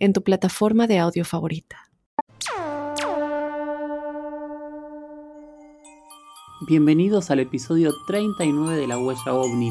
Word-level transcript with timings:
en 0.00 0.14
tu 0.14 0.22
plataforma 0.22 0.86
de 0.86 0.98
audio 0.98 1.24
favorita. 1.24 1.76
Bienvenidos 6.66 7.30
al 7.30 7.40
episodio 7.40 7.92
39 8.06 8.76
de 8.76 8.86
La 8.86 8.98
Huella 8.98 9.34
OVNI, 9.34 9.70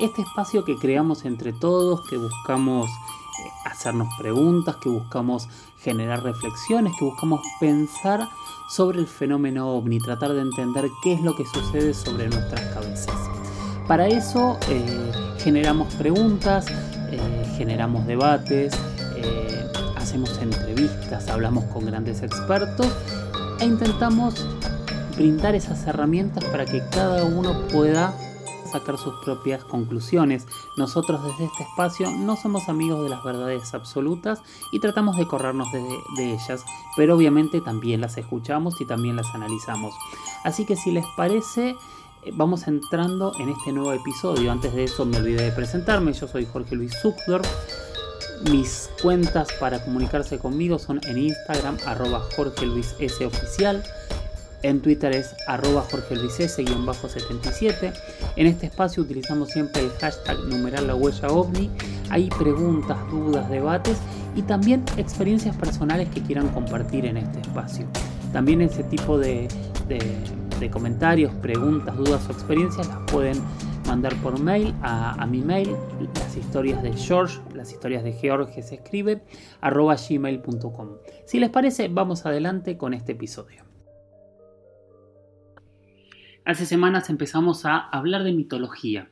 este 0.00 0.22
espacio 0.22 0.64
que 0.64 0.76
creamos 0.76 1.24
entre 1.24 1.52
todos, 1.52 2.06
que 2.08 2.16
buscamos 2.16 2.88
eh, 2.88 3.50
hacernos 3.64 4.08
preguntas, 4.18 4.76
que 4.76 4.88
buscamos 4.90 5.48
generar 5.78 6.22
reflexiones, 6.22 6.92
que 6.98 7.04
buscamos 7.04 7.40
pensar 7.58 8.28
sobre 8.70 9.00
el 9.00 9.06
fenómeno 9.06 9.70
ovni, 9.70 9.98
tratar 9.98 10.32
de 10.32 10.42
entender 10.42 10.88
qué 11.02 11.14
es 11.14 11.22
lo 11.22 11.34
que 11.34 11.44
sucede 11.46 11.94
sobre 11.94 12.28
nuestras 12.28 12.74
cabezas. 12.74 13.16
Para 13.88 14.08
eso 14.08 14.58
eh, 14.68 15.12
generamos 15.38 15.92
preguntas, 15.94 16.66
eh, 17.10 17.54
generamos 17.56 18.06
debates, 18.06 18.74
hacemos 20.00 20.38
entrevistas, 20.38 21.28
hablamos 21.28 21.64
con 21.64 21.84
grandes 21.84 22.22
expertos 22.22 22.88
e 23.60 23.66
intentamos 23.66 24.34
brindar 25.14 25.54
esas 25.54 25.86
herramientas 25.86 26.44
para 26.46 26.64
que 26.64 26.82
cada 26.90 27.24
uno 27.24 27.66
pueda 27.68 28.14
sacar 28.72 28.96
sus 28.96 29.14
propias 29.24 29.62
conclusiones. 29.64 30.46
Nosotros 30.76 31.22
desde 31.24 31.44
este 31.44 31.64
espacio 31.64 32.10
no 32.10 32.36
somos 32.36 32.68
amigos 32.68 33.02
de 33.02 33.10
las 33.10 33.22
verdades 33.22 33.74
absolutas 33.74 34.40
y 34.72 34.80
tratamos 34.80 35.16
de 35.18 35.26
corrernos 35.26 35.68
de, 35.72 36.32
ellas, 36.32 36.64
pero 36.96 37.16
obviamente 37.16 37.60
también 37.60 38.00
las 38.00 38.16
escuchamos 38.16 38.80
y 38.80 38.86
también 38.86 39.16
las 39.16 39.26
analizamos. 39.34 39.94
Así 40.44 40.64
que 40.64 40.76
si 40.76 40.92
les 40.92 41.04
parece, 41.16 41.70
eh, 42.22 42.30
vamos 42.32 42.66
entrando 42.66 43.32
en 43.38 43.50
este 43.50 43.72
nuevo 43.72 43.92
episodio. 43.92 44.50
Antes 44.50 44.72
de 44.72 44.84
eso 44.84 45.04
me 45.04 45.18
olvidé 45.18 45.44
de 45.44 45.52
presentarme, 45.52 46.12
yo 46.12 46.26
soy 46.26 46.46
Jorge 46.46 46.76
Luis 46.76 46.92
Zuckdorf 47.02 47.46
mis 48.48 48.90
cuentas 49.02 49.48
para 49.58 49.84
comunicarse 49.84 50.38
conmigo 50.38 50.78
son 50.78 51.00
en 51.06 51.18
Instagram, 51.18 51.76
arroba 51.86 52.26
Jorge 52.34 52.66
Luis 52.66 52.94
S 52.98 53.24
oficial. 53.24 53.82
En 54.62 54.80
Twitter 54.82 55.12
es 55.12 55.34
arroba 55.46 55.86
Jorge 55.90 56.16
Luis 56.16 56.38
S-77. 56.38 57.92
En 58.36 58.46
este 58.46 58.66
espacio 58.66 59.02
utilizamos 59.02 59.48
siempre 59.50 59.82
el 59.82 59.90
hashtag 59.92 60.38
numeral 60.40 60.86
la 60.86 60.94
huella 60.94 61.28
ovni. 61.28 61.70
Hay 62.10 62.28
preguntas, 62.28 62.98
dudas, 63.10 63.48
debates 63.48 63.96
y 64.36 64.42
también 64.42 64.84
experiencias 64.98 65.56
personales 65.56 66.08
que 66.10 66.22
quieran 66.22 66.48
compartir 66.48 67.06
en 67.06 67.16
este 67.16 67.40
espacio. 67.40 67.86
También 68.32 68.60
ese 68.60 68.84
tipo 68.84 69.18
de, 69.18 69.48
de 69.88 70.70
comentarios, 70.70 71.32
preguntas, 71.40 71.96
dudas 71.96 72.20
o 72.28 72.32
experiencias 72.32 72.86
las 72.86 72.98
pueden 73.10 73.40
mandar 73.90 74.14
por 74.22 74.38
mail 74.38 74.72
a, 74.82 75.26
mi 75.26 75.40
mail, 75.40 75.74
las 76.14 76.36
historias 76.36 76.80
de 76.80 76.92
George, 76.92 77.40
las 77.56 77.72
historias 77.72 78.04
de 78.04 78.12
George 78.12 78.62
se 78.62 78.76
escribe, 78.76 79.24
arroba 79.60 79.96
gmail.com. 79.96 80.90
Si 81.26 81.40
les 81.40 81.50
parece, 81.50 81.88
vamos 81.88 82.24
adelante 82.24 82.76
con 82.76 82.94
este 82.94 83.12
episodio. 83.12 83.64
Hace 86.44 86.66
semanas 86.66 87.10
empezamos 87.10 87.66
a 87.66 87.78
hablar 87.78 88.22
de 88.22 88.32
mitología. 88.32 89.10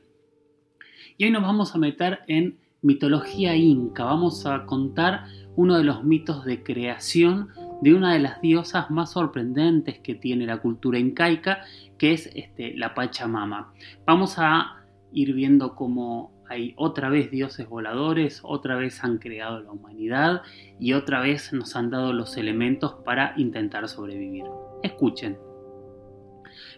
Y 1.17 1.25
hoy 1.25 1.31
nos 1.31 1.43
vamos 1.43 1.75
a 1.75 1.77
meter 1.77 2.19
en 2.27 2.61
mitología 2.81 3.57
inca. 3.57 4.05
Vamos 4.05 4.45
a 4.45 4.65
contar 4.65 5.25
uno 5.57 5.77
de 5.77 5.83
los 5.83 6.05
mitos 6.05 6.45
de 6.45 6.63
creación 6.63 7.49
de 7.81 7.93
una 7.93 8.13
de 8.13 8.19
las 8.19 8.41
diosas 8.41 8.89
más 8.91 9.11
sorprendentes 9.11 9.99
que 9.99 10.15
tiene 10.15 10.45
la 10.45 10.61
cultura 10.61 10.99
incaica, 10.99 11.63
que 11.99 12.13
es 12.13 12.31
este, 12.33 12.75
la 12.75 12.95
Pachamama. 12.95 13.73
Vamos 14.07 14.39
a 14.39 14.77
ir 15.11 15.33
viendo 15.33 15.75
cómo 15.75 16.33
hay 16.49 16.73
otra 16.77 17.09
vez 17.09 17.29
dioses 17.29 17.69
voladores, 17.69 18.41
otra 18.43 18.75
vez 18.75 19.03
han 19.03 19.19
creado 19.19 19.61
la 19.61 19.71
humanidad 19.71 20.41
y 20.79 20.93
otra 20.93 21.21
vez 21.21 21.53
nos 21.53 21.75
han 21.75 21.91
dado 21.91 22.11
los 22.11 22.37
elementos 22.37 22.95
para 23.05 23.33
intentar 23.37 23.87
sobrevivir. 23.87 24.45
Escuchen. 24.81 25.37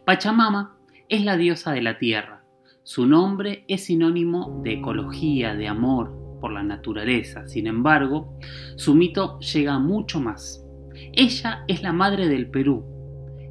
Pachamama 0.03 0.77
es 1.07 1.23
la 1.23 1.37
diosa 1.37 1.71
de 1.71 1.81
la 1.81 1.97
tierra. 1.97 2.43
Su 2.83 3.05
nombre 3.05 3.63
es 3.67 3.85
sinónimo 3.85 4.61
de 4.63 4.73
ecología, 4.73 5.55
de 5.55 5.67
amor 5.67 6.39
por 6.41 6.51
la 6.51 6.63
naturaleza. 6.63 7.47
Sin 7.47 7.67
embargo, 7.67 8.37
su 8.75 8.95
mito 8.95 9.39
llega 9.39 9.79
mucho 9.79 10.19
más. 10.19 10.65
Ella 11.13 11.63
es 11.67 11.83
la 11.83 11.93
madre 11.93 12.27
del 12.27 12.49
Perú 12.49 12.83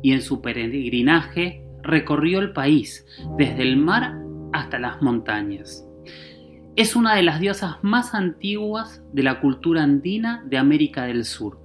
y 0.03 0.13
en 0.13 0.23
su 0.23 0.43
peregrinaje 0.43 1.60
recorrió 1.83 2.39
el 2.39 2.53
país, 2.53 3.07
desde 3.37 3.63
el 3.63 3.77
mar 3.77 4.15
hasta 4.53 4.79
las 4.79 5.01
montañas. 5.03 5.87
Es 6.77 6.97
una 6.97 7.15
de 7.15 7.23
las 7.23 7.41
diosas 7.41 7.77
más 7.83 8.15
antiguas 8.15 9.03
de 9.13 9.23
la 9.23 9.41
cultura 9.41 9.83
andina 9.83 10.43
de 10.47 10.57
América 10.57 11.05
del 11.05 11.25
Sur. 11.25 11.59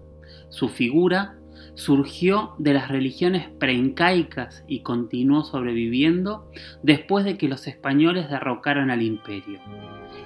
Su 0.49 0.67
figura 0.67 1.37
surgió 1.75 2.55
de 2.57 2.73
las 2.73 2.89
religiones 2.89 3.49
preincaicas 3.59 4.63
y 4.67 4.81
continuó 4.81 5.43
sobreviviendo 5.43 6.49
después 6.81 7.25
de 7.25 7.37
que 7.37 7.47
los 7.47 7.67
españoles 7.67 8.29
derrocaran 8.29 8.89
al 8.89 9.01
imperio. 9.01 9.59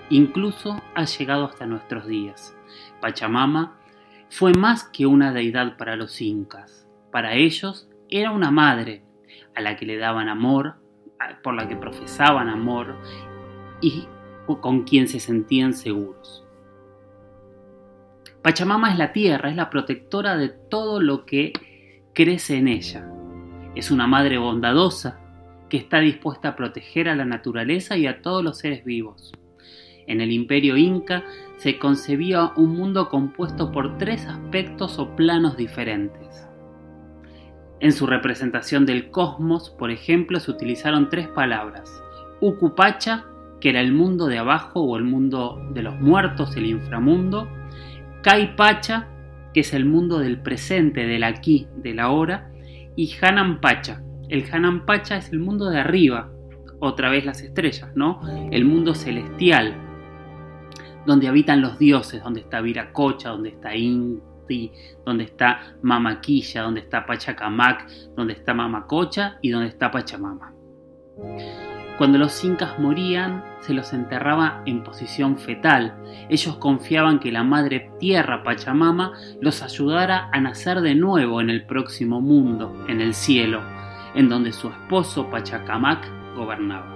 Incluso 0.10 0.82
ha 0.96 1.06
llegado 1.06 1.46
hasta 1.46 1.66
nuestros 1.66 2.08
días. 2.08 2.56
Pachamama 3.02 3.80
fue 4.30 4.54
más 4.54 4.84
que 4.86 5.06
una 5.06 5.34
deidad 5.34 5.78
para 5.78 5.96
los 5.96 6.22
incas. 6.22 6.88
Para 7.12 7.36
ellos 7.36 7.90
era 8.10 8.32
una 8.32 8.52
madre 8.52 9.04
a 9.56 9.62
la 9.62 9.76
que 9.78 9.86
le 9.86 9.98
daban 9.98 10.30
amor, 10.30 10.76
por 11.44 11.54
la 11.54 11.68
que 11.68 11.76
profesaban 11.76 12.50
amor 12.50 12.96
y 13.82 14.08
con 14.62 14.84
quien 14.84 15.08
se 15.08 15.20
sentían 15.20 15.74
seguros. 15.74 16.44
Pachamama 18.42 18.92
es 18.92 18.98
la 18.98 19.12
tierra, 19.12 19.50
es 19.50 19.56
la 19.56 19.70
protectora 19.70 20.38
de 20.38 20.50
todo 20.50 21.02
lo 21.02 21.26
que 21.26 21.54
crece 22.14 22.58
en 22.58 22.68
ella. 22.68 23.08
Es 23.76 23.92
una 23.92 24.08
madre 24.08 24.38
bondadosa 24.38 25.20
que 25.70 25.78
está 25.78 26.00
dispuesta 26.00 26.50
a 26.50 26.56
proteger 26.56 27.10
a 27.10 27.16
la 27.16 27.26
naturaleza 27.26 27.98
y 27.98 28.08
a 28.08 28.22
todos 28.22 28.44
los 28.44 28.58
seres 28.58 28.84
vivos. 28.84 29.34
En 30.08 30.22
el 30.22 30.32
imperio 30.32 30.76
inca 30.76 31.24
se 31.58 31.78
concebía 31.78 32.54
un 32.56 32.76
mundo 32.76 33.10
compuesto 33.10 33.72
por 33.72 34.00
tres 34.00 34.26
aspectos 34.26 34.98
o 34.98 35.16
planos 35.16 35.56
diferentes. 35.56 36.49
En 37.82 37.94
su 37.94 38.08
representación 38.08 38.86
del 38.86 39.10
cosmos, 39.10 39.70
por 39.70 39.90
ejemplo, 39.90 40.40
se 40.40 40.52
utilizaron 40.52 41.10
tres 41.10 41.28
palabras. 41.30 42.04
Ukupacha, 42.42 43.26
que 43.62 43.70
era 43.70 43.80
el 43.80 43.94
mundo 43.94 44.28
de 44.28 44.38
abajo 44.38 44.82
o 44.82 44.98
el 44.98 45.04
mundo 45.04 45.62
de 45.74 45.84
los 45.84 46.00
muertos, 46.00 46.56
el 46.58 46.66
inframundo. 46.66 47.48
Kaipacha, 48.22 49.08
que 49.54 49.62
es 49.62 49.74
el 49.74 49.86
mundo 49.86 50.20
del 50.20 50.42
presente, 50.42 51.06
del 51.06 51.24
aquí, 51.24 51.68
del 51.78 52.00
ahora. 52.00 52.52
Y 52.98 53.14
Hanampacha. 53.22 54.02
El 54.28 54.46
Hanampacha 54.52 55.18
es 55.18 55.32
el 55.32 55.40
mundo 55.40 55.70
de 55.70 55.80
arriba, 55.80 56.30
otra 56.80 57.10
vez 57.10 57.26
las 57.26 57.42
estrellas, 57.42 57.90
¿no? 57.96 58.22
El 58.52 58.66
mundo 58.66 58.94
celestial, 58.94 59.74
donde 61.06 61.28
habitan 61.28 61.62
los 61.62 61.80
dioses, 61.80 62.22
donde 62.24 62.42
está 62.42 62.62
Viracocha, 62.62 63.30
donde 63.30 63.50
está 63.50 63.70
Donde 65.06 65.26
está 65.26 65.76
Mamaquilla, 65.82 66.64
donde 66.64 66.82
está 66.82 67.06
Pachacamac, 67.06 67.88
donde 68.16 68.34
está 68.34 68.54
Mamacocha 68.54 69.38
y 69.42 69.50
donde 69.50 69.70
está 69.70 69.92
Pachamama. 69.92 70.54
Cuando 71.98 72.18
los 72.18 72.44
incas 72.46 72.80
morían, 72.80 73.44
se 73.60 73.74
los 73.74 73.92
enterraba 73.92 74.64
en 74.66 74.84
posición 74.84 75.38
fetal. 75.38 76.02
Ellos 76.30 76.56
confiaban 76.56 77.20
que 77.20 77.30
la 77.30 77.44
madre 77.44 77.92
tierra 78.00 78.42
Pachamama 78.42 79.12
los 79.42 79.62
ayudara 79.62 80.30
a 80.32 80.40
nacer 80.40 80.80
de 80.80 80.96
nuevo 80.96 81.42
en 81.42 81.50
el 81.50 81.66
próximo 81.66 82.22
mundo, 82.22 82.86
en 82.88 83.02
el 83.02 83.14
cielo, 83.14 83.62
en 84.16 84.30
donde 84.30 84.54
su 84.54 84.70
esposo 84.70 85.30
Pachacamac 85.30 86.08
gobernaba. 86.36 86.96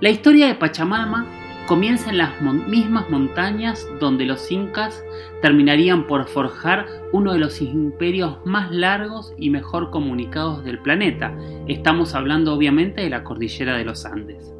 La 0.00 0.10
historia 0.10 0.46
de 0.46 0.54
Pachamama 0.54 1.26
comienza 1.68 2.08
en 2.08 2.16
las 2.16 2.40
mismas 2.40 3.10
montañas 3.10 3.86
donde 4.00 4.24
los 4.24 4.50
incas 4.50 5.04
terminarían 5.42 6.06
por 6.06 6.26
forjar 6.26 6.86
uno 7.12 7.34
de 7.34 7.38
los 7.38 7.60
imperios 7.60 8.38
más 8.46 8.70
largos 8.70 9.34
y 9.36 9.50
mejor 9.50 9.90
comunicados 9.90 10.64
del 10.64 10.78
planeta. 10.78 11.36
Estamos 11.68 12.14
hablando 12.14 12.54
obviamente 12.54 13.02
de 13.02 13.10
la 13.10 13.22
cordillera 13.22 13.76
de 13.76 13.84
los 13.84 14.06
Andes. 14.06 14.54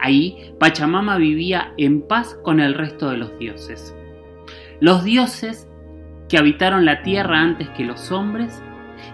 Ahí 0.00 0.52
Pachamama 0.60 1.16
vivía 1.16 1.72
en 1.78 2.02
paz 2.02 2.38
con 2.42 2.60
el 2.60 2.74
resto 2.74 3.08
de 3.08 3.16
los 3.16 3.38
dioses. 3.38 3.94
Los 4.80 5.02
dioses 5.02 5.66
que 6.28 6.36
habitaron 6.36 6.84
la 6.84 7.00
tierra 7.00 7.40
antes 7.40 7.70
que 7.70 7.84
los 7.84 8.12
hombres 8.12 8.62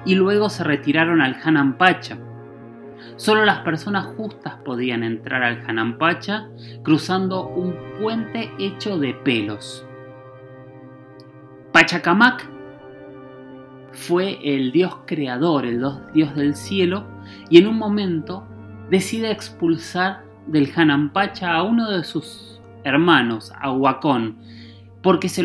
y 0.04 0.16
luego 0.16 0.50
se 0.50 0.64
retiraron 0.64 1.22
al 1.22 1.36
Hanampacha. 1.44 2.18
Solo 3.16 3.44
las 3.44 3.60
personas 3.60 4.06
justas 4.16 4.54
podían 4.64 5.02
entrar 5.02 5.42
al 5.42 5.62
Hanampacha 5.66 6.48
cruzando 6.82 7.48
un 7.48 7.74
puente 8.00 8.50
hecho 8.58 8.98
de 8.98 9.14
pelos. 9.14 9.86
Pachacamac 11.72 12.48
fue 13.92 14.38
el 14.42 14.72
dios 14.72 14.98
creador, 15.06 15.66
el 15.66 15.84
dios 16.14 16.34
del 16.34 16.54
cielo, 16.54 17.06
y 17.50 17.58
en 17.58 17.66
un 17.66 17.76
momento 17.76 18.46
decide 18.90 19.30
expulsar 19.30 20.24
del 20.46 20.70
Hanampacha 20.74 21.52
a 21.52 21.62
uno 21.62 21.90
de 21.90 22.04
sus 22.04 22.60
hermanos, 22.84 23.52
a 23.60 23.72
porque 25.02 25.28
se, 25.28 25.44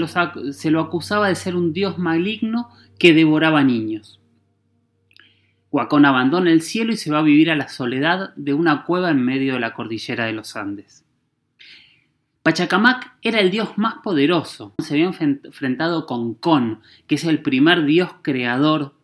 se, 0.53 0.71
lo 0.71 0.79
acusaba 0.79 1.27
de 1.27 1.35
ser 1.35 1.55
un 1.55 1.73
dios 1.73 1.97
maligno 1.97 2.69
que 2.97 3.13
devoraba 3.13 3.63
niños. 3.63 4.20
Huacón 5.71 6.05
abandona 6.05 6.51
el 6.51 6.61
cielo 6.61 6.91
y 6.91 6.97
se 6.97 7.11
va 7.11 7.19
a 7.19 7.23
vivir 7.23 7.49
a 7.49 7.55
la 7.55 7.69
soledad 7.69 8.33
de 8.35 8.53
una 8.53 8.83
cueva 8.83 9.09
en 9.09 9.23
medio 9.23 9.53
de 9.53 9.61
la 9.61 9.73
cordillera 9.73 10.25
de 10.25 10.33
los 10.33 10.57
Andes. 10.57 11.05
Pachacamac 12.43 13.15
era 13.21 13.39
el 13.39 13.51
dios 13.51 13.77
más 13.77 13.95
poderoso. 14.03 14.73
Se 14.79 14.95
había 14.95 15.05
enfrentado 15.05 16.05
con 16.05 16.33
Con, 16.33 16.81
que 17.07 17.15
es 17.15 17.23
el 17.23 17.41
primer 17.41 17.85
dios 17.85 18.09
creador, 18.21 18.95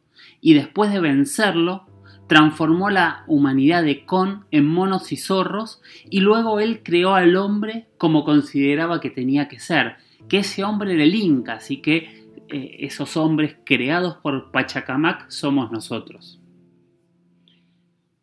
y 0.41 0.55
después 0.55 0.91
de 0.91 0.99
vencerlo, 0.99 1.85
transformó 2.27 2.89
la 2.89 3.23
humanidad 3.27 3.83
de 3.83 4.05
Con 4.05 4.45
en 4.51 4.67
monos 4.67 5.11
y 5.11 5.17
zorros, 5.17 5.81
y 6.09 6.19
luego 6.19 6.59
él 6.59 6.81
creó 6.83 7.13
al 7.15 7.37
hombre 7.37 7.87
como 7.97 8.25
consideraba 8.25 8.99
que 8.99 9.09
tenía 9.09 9.47
que 9.47 9.59
ser, 9.59 9.95
que 10.27 10.39
ese 10.39 10.65
hombre 10.65 10.95
era 10.95 11.03
el 11.03 11.15
Inca, 11.15 11.53
así 11.53 11.77
que 11.77 12.27
eh, 12.49 12.77
esos 12.79 13.15
hombres 13.15 13.55
creados 13.63 14.17
por 14.17 14.51
Pachacamac 14.51 15.29
somos 15.29 15.71
nosotros. 15.71 16.36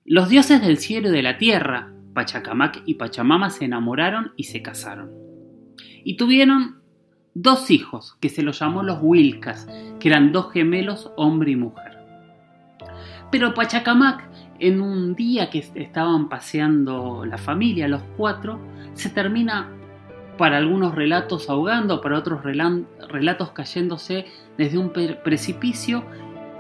Los 0.07 0.29
dioses 0.29 0.61
del 0.61 0.77
cielo 0.77 1.09
y 1.09 1.13
de 1.13 1.23
la 1.23 1.39
tierra, 1.39 1.91
Pachacamac 2.13 2.83
y 2.85 2.97
Pachamama 2.97 3.49
se 3.49 3.65
enamoraron 3.65 4.33
y 4.37 4.45
se 4.45 4.61
casaron. 4.61 5.11
Y 6.05 6.19
tuvieron 6.19 6.83
dos 7.33 7.71
hijos, 7.71 8.19
que 8.21 8.29
se 8.29 8.43
los 8.43 8.59
llamó 8.59 8.83
los 8.83 8.99
Wilcas, 9.01 9.67
que 9.99 10.09
eran 10.09 10.31
dos 10.31 10.53
gemelos, 10.53 11.11
hombre 11.17 11.53
y 11.53 11.57
mujer. 11.57 11.97
Pero 13.33 13.55
Pachacamac, 13.55 14.29
en 14.59 14.83
un 14.83 15.15
día 15.15 15.49
que 15.49 15.61
estaban 15.75 16.29
paseando 16.29 17.25
la 17.25 17.39
familia, 17.39 17.89
los 17.89 18.03
cuatro, 18.19 18.61
se 18.93 19.09
termina 19.09 19.71
para 20.37 20.59
algunos 20.59 20.95
relatos 20.95 21.49
ahogando, 21.49 22.03
para 22.03 22.19
otros 22.19 22.43
relatos 22.43 23.53
cayéndose 23.53 24.27
desde 24.59 24.77
un 24.77 24.93
precipicio 24.93 26.05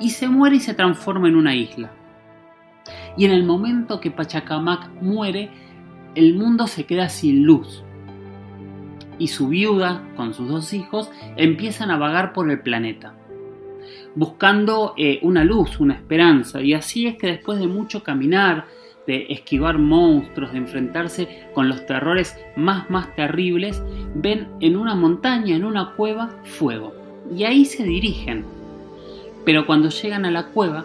y 0.01 0.11
se 0.11 0.29
muere 0.29 0.57
y 0.57 0.61
se 0.61 0.73
transforma 0.73 1.29
en 1.29 1.37
una 1.37 1.55
isla. 1.55 1.93
Y 3.17 3.25
en 3.25 3.31
el 3.31 3.45
momento 3.45 4.01
que 4.01 4.11
Pachacamac 4.11 4.91
muere, 5.01 5.51
el 6.15 6.35
mundo 6.35 6.67
se 6.67 6.85
queda 6.85 7.09
sin 7.09 7.45
luz. 7.45 7.83
Y 9.19 9.29
su 9.29 9.49
viuda, 9.49 10.03
con 10.17 10.35
sus 10.35 10.49
dos 10.49 10.73
hijos, 10.73 11.11
empiezan 11.37 11.91
a 11.91 11.99
vagar 11.99 12.33
por 12.33 12.51
el 12.51 12.61
planeta, 12.61 13.15
buscando 14.17 14.95
eh, 14.97 15.21
una 15.23 15.45
luz, 15.45 15.79
una 15.79 15.95
esperanza. 15.95 16.61
Y 16.61 16.75
así 16.75 17.07
es 17.07 17.17
que 17.17 17.29
después 17.29 17.61
de 17.61 17.69
mucho 17.69 18.03
caminar, 18.03 18.67
de 19.07 19.27
esquivar 19.29 19.79
monstruos, 19.79 20.53
de 20.53 20.59
enfrentarse 20.59 21.47
con 21.55 21.69
los 21.69 21.85
terrores 21.87 22.37
más 22.57 22.89
más 22.91 23.15
terribles, 23.15 23.83
ven 24.15 24.49
en 24.61 24.77
una 24.77 24.95
montaña, 24.95 25.55
en 25.55 25.65
una 25.65 25.95
cueva, 25.95 26.31
fuego. 26.45 26.95
Y 27.35 27.45
ahí 27.45 27.65
se 27.65 27.85
dirigen. 27.85 28.45
Pero 29.45 29.67
cuando 29.67 29.91
llegan 29.91 30.25
a 30.25 30.31
la 30.31 30.47
cueva, 30.47 30.85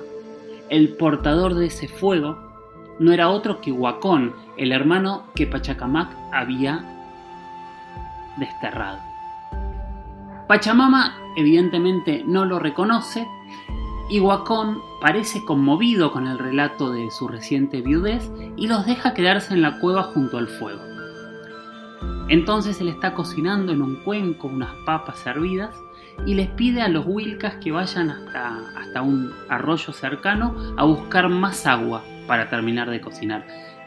el 0.69 0.95
portador 0.95 1.55
de 1.55 1.67
ese 1.67 1.87
fuego 1.87 2.37
no 2.99 3.11
era 3.13 3.29
otro 3.29 3.61
que 3.61 3.71
Huacón, 3.71 4.35
el 4.57 4.71
hermano 4.71 5.23
que 5.35 5.47
Pachacamac 5.47 6.15
había 6.31 6.83
desterrado. 8.37 8.99
Pachamama 10.47 11.15
evidentemente 11.35 12.23
no 12.25 12.45
lo 12.45 12.59
reconoce 12.59 13.27
y 14.09 14.19
Huacón 14.19 14.81
parece 14.99 15.45
conmovido 15.45 16.11
con 16.11 16.27
el 16.27 16.39
relato 16.39 16.91
de 16.91 17.11
su 17.11 17.27
reciente 17.27 17.81
viudez 17.81 18.29
y 18.57 18.67
los 18.67 18.85
deja 18.85 19.13
quedarse 19.13 19.53
en 19.53 19.61
la 19.61 19.79
cueva 19.79 20.03
junto 20.03 20.37
al 20.37 20.47
fuego. 20.47 20.81
Entonces 22.27 22.81
él 22.81 22.89
está 22.89 23.13
cocinando 23.13 23.71
en 23.71 23.81
un 23.81 23.97
cuenco 23.97 24.47
unas 24.47 24.73
papas 24.85 25.25
hervidas 25.25 25.75
y 26.25 26.33
les 26.33 26.47
pide 26.49 26.81
a 26.81 26.87
los 26.87 27.05
Wilcas 27.05 27.55
que 27.55 27.71
vayan 27.71 28.09
hasta, 28.09 28.59
hasta 28.77 29.01
un 29.01 29.31
arroyo 29.49 29.93
cercano 29.93 30.55
a 30.77 30.83
buscar 30.83 31.29
más 31.29 31.65
agua 31.65 32.03
para 32.27 32.49
terminar 32.49 32.89
de 32.89 33.01
cocinar. 33.01 33.45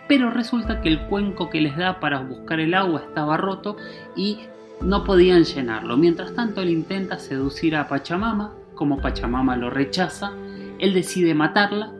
Pero 0.08 0.30
resulta 0.30 0.80
que 0.80 0.88
el 0.88 1.00
cuenco 1.06 1.48
que 1.48 1.60
les 1.60 1.76
da 1.76 2.00
para 2.00 2.20
buscar 2.20 2.60
el 2.60 2.74
agua 2.74 3.00
estaba 3.00 3.36
roto 3.36 3.76
y 4.16 4.40
no 4.80 5.04
podían 5.04 5.44
llenarlo. 5.44 5.96
Mientras 5.96 6.34
tanto 6.34 6.60
él 6.60 6.70
intenta 6.70 7.18
seducir 7.18 7.76
a 7.76 7.88
Pachamama, 7.88 8.52
como 8.74 9.00
Pachamama 9.00 9.56
lo 9.56 9.70
rechaza, 9.70 10.32
él 10.78 10.92
decide 10.92 11.34
matarla, 11.34 11.92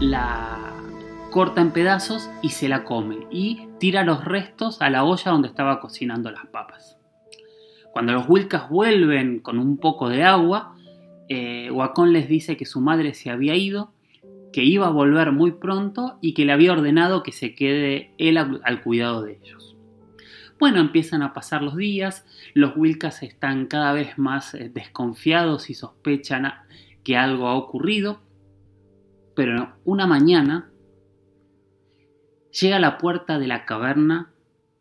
la 0.00 0.58
corta 1.30 1.60
en 1.60 1.70
pedazos 1.70 2.30
y 2.42 2.50
se 2.50 2.68
la 2.68 2.84
come 2.84 3.26
y 3.30 3.68
tira 3.78 4.04
los 4.04 4.24
restos 4.24 4.80
a 4.82 4.90
la 4.90 5.04
olla 5.04 5.32
donde 5.32 5.48
estaba 5.48 5.80
cocinando 5.80 6.30
las 6.30 6.46
papas. 6.46 6.98
Cuando 7.94 8.12
los 8.12 8.28
Wilcas 8.28 8.68
vuelven 8.68 9.38
con 9.38 9.60
un 9.60 9.78
poco 9.78 10.08
de 10.08 10.24
agua, 10.24 10.74
eh, 11.28 11.70
les 12.08 12.28
dice 12.28 12.56
que 12.56 12.66
su 12.66 12.80
madre 12.80 13.14
se 13.14 13.30
había 13.30 13.54
ido, 13.54 13.92
que 14.52 14.64
iba 14.64 14.88
a 14.88 14.90
volver 14.90 15.30
muy 15.30 15.52
pronto 15.52 16.18
y 16.20 16.34
que 16.34 16.44
le 16.44 16.50
había 16.50 16.72
ordenado 16.72 17.22
que 17.22 17.30
se 17.30 17.54
quede 17.54 18.10
él 18.18 18.36
al, 18.36 18.82
cuidado 18.82 19.22
de 19.22 19.38
ellos. 19.40 19.76
Bueno, 20.58 20.80
empiezan 20.80 21.22
a 21.22 21.32
pasar 21.34 21.62
los 21.62 21.76
días, 21.76 22.26
los 22.52 22.76
Wilcas 22.76 23.22
están 23.22 23.66
cada 23.66 23.92
vez 23.92 24.18
más 24.18 24.54
eh, 24.54 24.72
desconfiados 24.74 25.70
y 25.70 25.74
sospechan 25.74 26.52
que 27.04 27.16
algo 27.16 27.46
ha 27.46 27.54
ocurrido, 27.54 28.18
pero 29.36 29.76
una 29.84 30.08
mañana 30.08 30.68
llega 32.50 32.74
a 32.74 32.80
la 32.80 32.98
puerta 32.98 33.38
de 33.38 33.46
la 33.46 33.64
caverna 33.64 34.32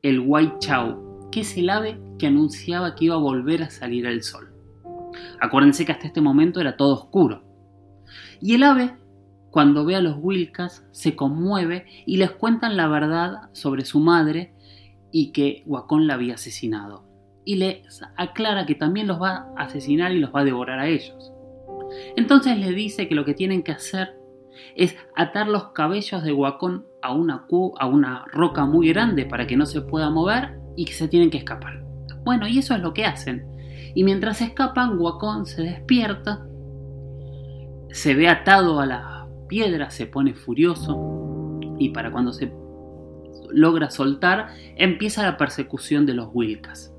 el 0.01 0.19
Chow, 0.59 1.02
que 1.33 1.39
es 1.39 1.57
el 1.57 1.71
ave 1.71 1.99
que 2.19 2.27
anunciaba 2.27 2.93
que 2.93 3.05
iba 3.05 3.15
a 3.15 3.17
volver 3.17 3.63
a 3.63 3.71
salir 3.71 4.05
el 4.05 4.21
sol. 4.21 4.53
Acuérdense 5.41 5.83
que 5.83 5.91
hasta 5.91 6.05
este 6.05 6.21
momento 6.21 6.61
era 6.61 6.77
todo 6.77 6.93
oscuro. 6.93 7.43
Y 8.39 8.53
el 8.53 8.61
ave, 8.61 8.93
cuando 9.49 9.83
ve 9.83 9.95
a 9.95 10.01
los 10.01 10.15
Wilcas, 10.19 10.85
se 10.91 11.15
conmueve 11.15 11.87
y 12.05 12.17
les 12.17 12.29
cuentan 12.29 12.77
la 12.77 12.87
verdad 12.87 13.49
sobre 13.51 13.83
su 13.83 13.99
madre 13.99 14.53
y 15.11 15.31
que 15.31 15.63
Wacón 15.65 16.05
la 16.05 16.13
había 16.13 16.35
asesinado. 16.35 17.03
Y 17.45 17.55
les 17.55 18.03
aclara 18.15 18.67
que 18.67 18.75
también 18.75 19.07
los 19.07 19.19
va 19.19 19.47
a 19.57 19.63
asesinar 19.63 20.11
y 20.11 20.19
los 20.19 20.31
va 20.35 20.41
a 20.41 20.45
devorar 20.45 20.77
a 20.77 20.87
ellos. 20.87 21.33
Entonces 22.15 22.59
les 22.59 22.75
dice 22.75 23.07
que 23.07 23.15
lo 23.15 23.25
que 23.25 23.33
tienen 23.33 23.63
que 23.63 23.71
hacer 23.71 24.15
es 24.75 24.95
atar 25.15 25.47
los 25.47 25.69
cabellos 25.69 26.23
de 26.23 26.31
Wacón 26.31 26.85
a 27.01 27.11
una, 27.11 27.47
a 27.79 27.87
una 27.87 28.23
roca 28.31 28.67
muy 28.67 28.89
grande 28.89 29.25
para 29.25 29.47
que 29.47 29.57
no 29.57 29.65
se 29.65 29.81
pueda 29.81 30.11
mover 30.11 30.61
y 30.75 30.85
que 30.85 30.93
se 30.93 31.07
tienen 31.07 31.29
que 31.29 31.37
escapar. 31.37 31.83
Bueno, 32.23 32.47
y 32.47 32.57
eso 32.59 32.73
es 32.73 32.81
lo 32.81 32.93
que 32.93 33.05
hacen. 33.05 33.45
Y 33.95 34.03
mientras 34.03 34.41
escapan, 34.41 34.97
Wacón 34.97 35.45
se 35.45 35.61
despierta, 35.61 36.45
se 37.91 38.15
ve 38.15 38.27
atado 38.27 38.79
a 38.79 38.85
la 38.85 39.27
piedra, 39.47 39.91
se 39.91 40.07
pone 40.07 40.33
furioso 40.33 41.59
y 41.77 41.89
para 41.89 42.11
cuando 42.11 42.33
se 42.33 42.51
logra 43.51 43.91
soltar, 43.91 44.47
empieza 44.77 45.23
la 45.23 45.37
persecución 45.37 46.05
de 46.05 46.15
los 46.15 46.29
Wilcas. 46.33 46.93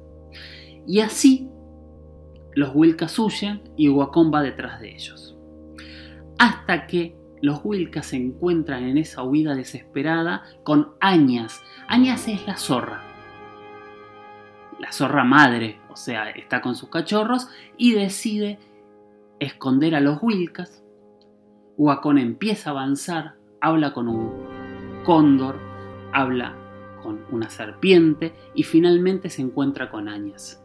Y 0.86 1.00
así 1.00 1.48
los 2.54 2.70
Wilcas 2.74 3.18
huyen 3.18 3.62
y 3.76 3.88
Wacón 3.88 4.32
va 4.32 4.42
detrás 4.42 4.80
de 4.80 4.94
ellos. 4.94 5.36
Hasta 6.38 6.86
que 6.86 7.16
los 7.42 7.60
Wilcas 7.64 8.06
se 8.06 8.16
encuentran 8.16 8.84
en 8.84 8.98
esa 8.98 9.22
huida 9.24 9.54
desesperada 9.54 10.44
con 10.62 10.92
Añas. 11.00 11.60
Añas 11.88 12.28
es 12.28 12.46
la 12.46 12.56
zorra 12.56 13.13
la 14.84 14.92
zorra 14.92 15.24
madre, 15.24 15.80
o 15.88 15.96
sea, 15.96 16.28
está 16.28 16.60
con 16.60 16.74
sus 16.74 16.90
cachorros 16.90 17.48
y 17.78 17.94
decide 17.94 18.58
esconder 19.40 19.94
a 19.94 20.00
los 20.00 20.18
Wilcas. 20.20 20.84
Huacón 21.78 22.18
empieza 22.18 22.68
a 22.68 22.72
avanzar, 22.72 23.36
habla 23.62 23.94
con 23.94 24.08
un 24.08 24.30
cóndor, 25.02 25.58
habla 26.12 26.54
con 27.02 27.24
una 27.30 27.48
serpiente 27.48 28.34
y 28.54 28.64
finalmente 28.64 29.30
se 29.30 29.40
encuentra 29.40 29.90
con 29.90 30.06
Añas. 30.06 30.62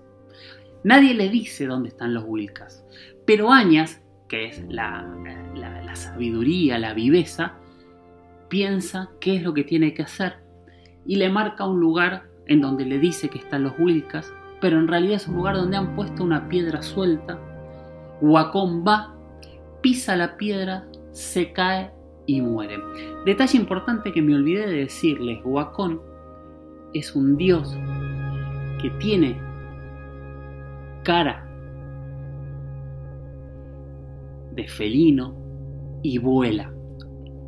Nadie 0.84 1.14
le 1.14 1.30
dice 1.30 1.66
dónde 1.66 1.88
están 1.88 2.14
los 2.14 2.26
Wilcas, 2.28 2.86
pero 3.26 3.54
Añas, 3.54 4.02
que 4.28 4.48
es 4.48 4.66
la, 4.68 5.08
la 5.56 5.96
sabiduría, 5.96 6.78
la 6.78 6.94
viveza, 6.94 7.54
piensa 8.50 9.12
qué 9.22 9.38
es 9.38 9.44
lo 9.44 9.54
que 9.54 9.64
tiene 9.64 9.94
que 9.94 10.04
hacer 10.04 10.40
y 11.06 11.16
le 11.16 11.30
marca 11.30 11.66
un 11.66 11.80
lugar 11.80 12.29
en 12.50 12.62
donde 12.62 12.86
le 12.86 13.00
dice 13.00 13.30
que 13.30 13.40
están 13.40 13.64
los 13.64 13.74
Wilcas 13.80 14.34
pero 14.62 14.78
en 14.78 14.88
realidad 14.88 15.16
es 15.16 15.28
un 15.28 15.36
lugar 15.36 15.56
donde 15.56 15.78
han 15.78 15.96
puesto 15.96 16.24
una 16.24 16.48
piedra 16.50 16.82
suelta. 16.82 17.40
Wacom 18.22 18.86
va, 18.86 19.16
pisa 19.82 20.16
la 20.16 20.36
piedra, 20.38 20.86
se 21.12 21.54
cae 21.54 21.92
y 22.26 22.42
muere. 22.42 22.78
Detalle 23.26 23.58
importante 23.58 24.12
que 24.12 24.22
me 24.22 24.36
olvidé 24.36 24.68
de 24.68 24.78
decirles, 24.80 25.40
Wacom 25.46 26.00
es 26.94 27.16
un 27.16 27.38
dios 27.38 27.78
que 28.82 28.90
tiene 29.00 29.40
cara 31.04 31.46
de 34.52 34.68
felino 34.68 35.36
y 36.04 36.18
vuela. 36.18 36.74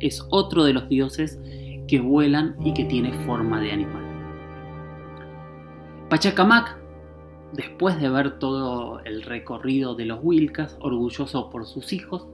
Es 0.00 0.26
otro 0.30 0.64
de 0.64 0.72
los 0.72 0.88
dioses 0.88 1.38
que 1.86 2.00
vuelan 2.00 2.56
y 2.64 2.72
que 2.72 2.84
tiene 2.84 3.12
forma 3.24 3.60
de 3.60 3.72
animal. 3.72 4.01
Pachacamac, 6.12 6.76
después 7.54 7.98
de 7.98 8.10
ver 8.10 8.38
todo 8.38 9.00
el 9.06 9.22
recorrido 9.22 9.94
de 9.94 10.04
los 10.04 10.18
Wilcas, 10.22 10.76
orgulloso 10.82 11.48
por 11.48 11.64
sus 11.64 11.94
hijos, 11.94 12.28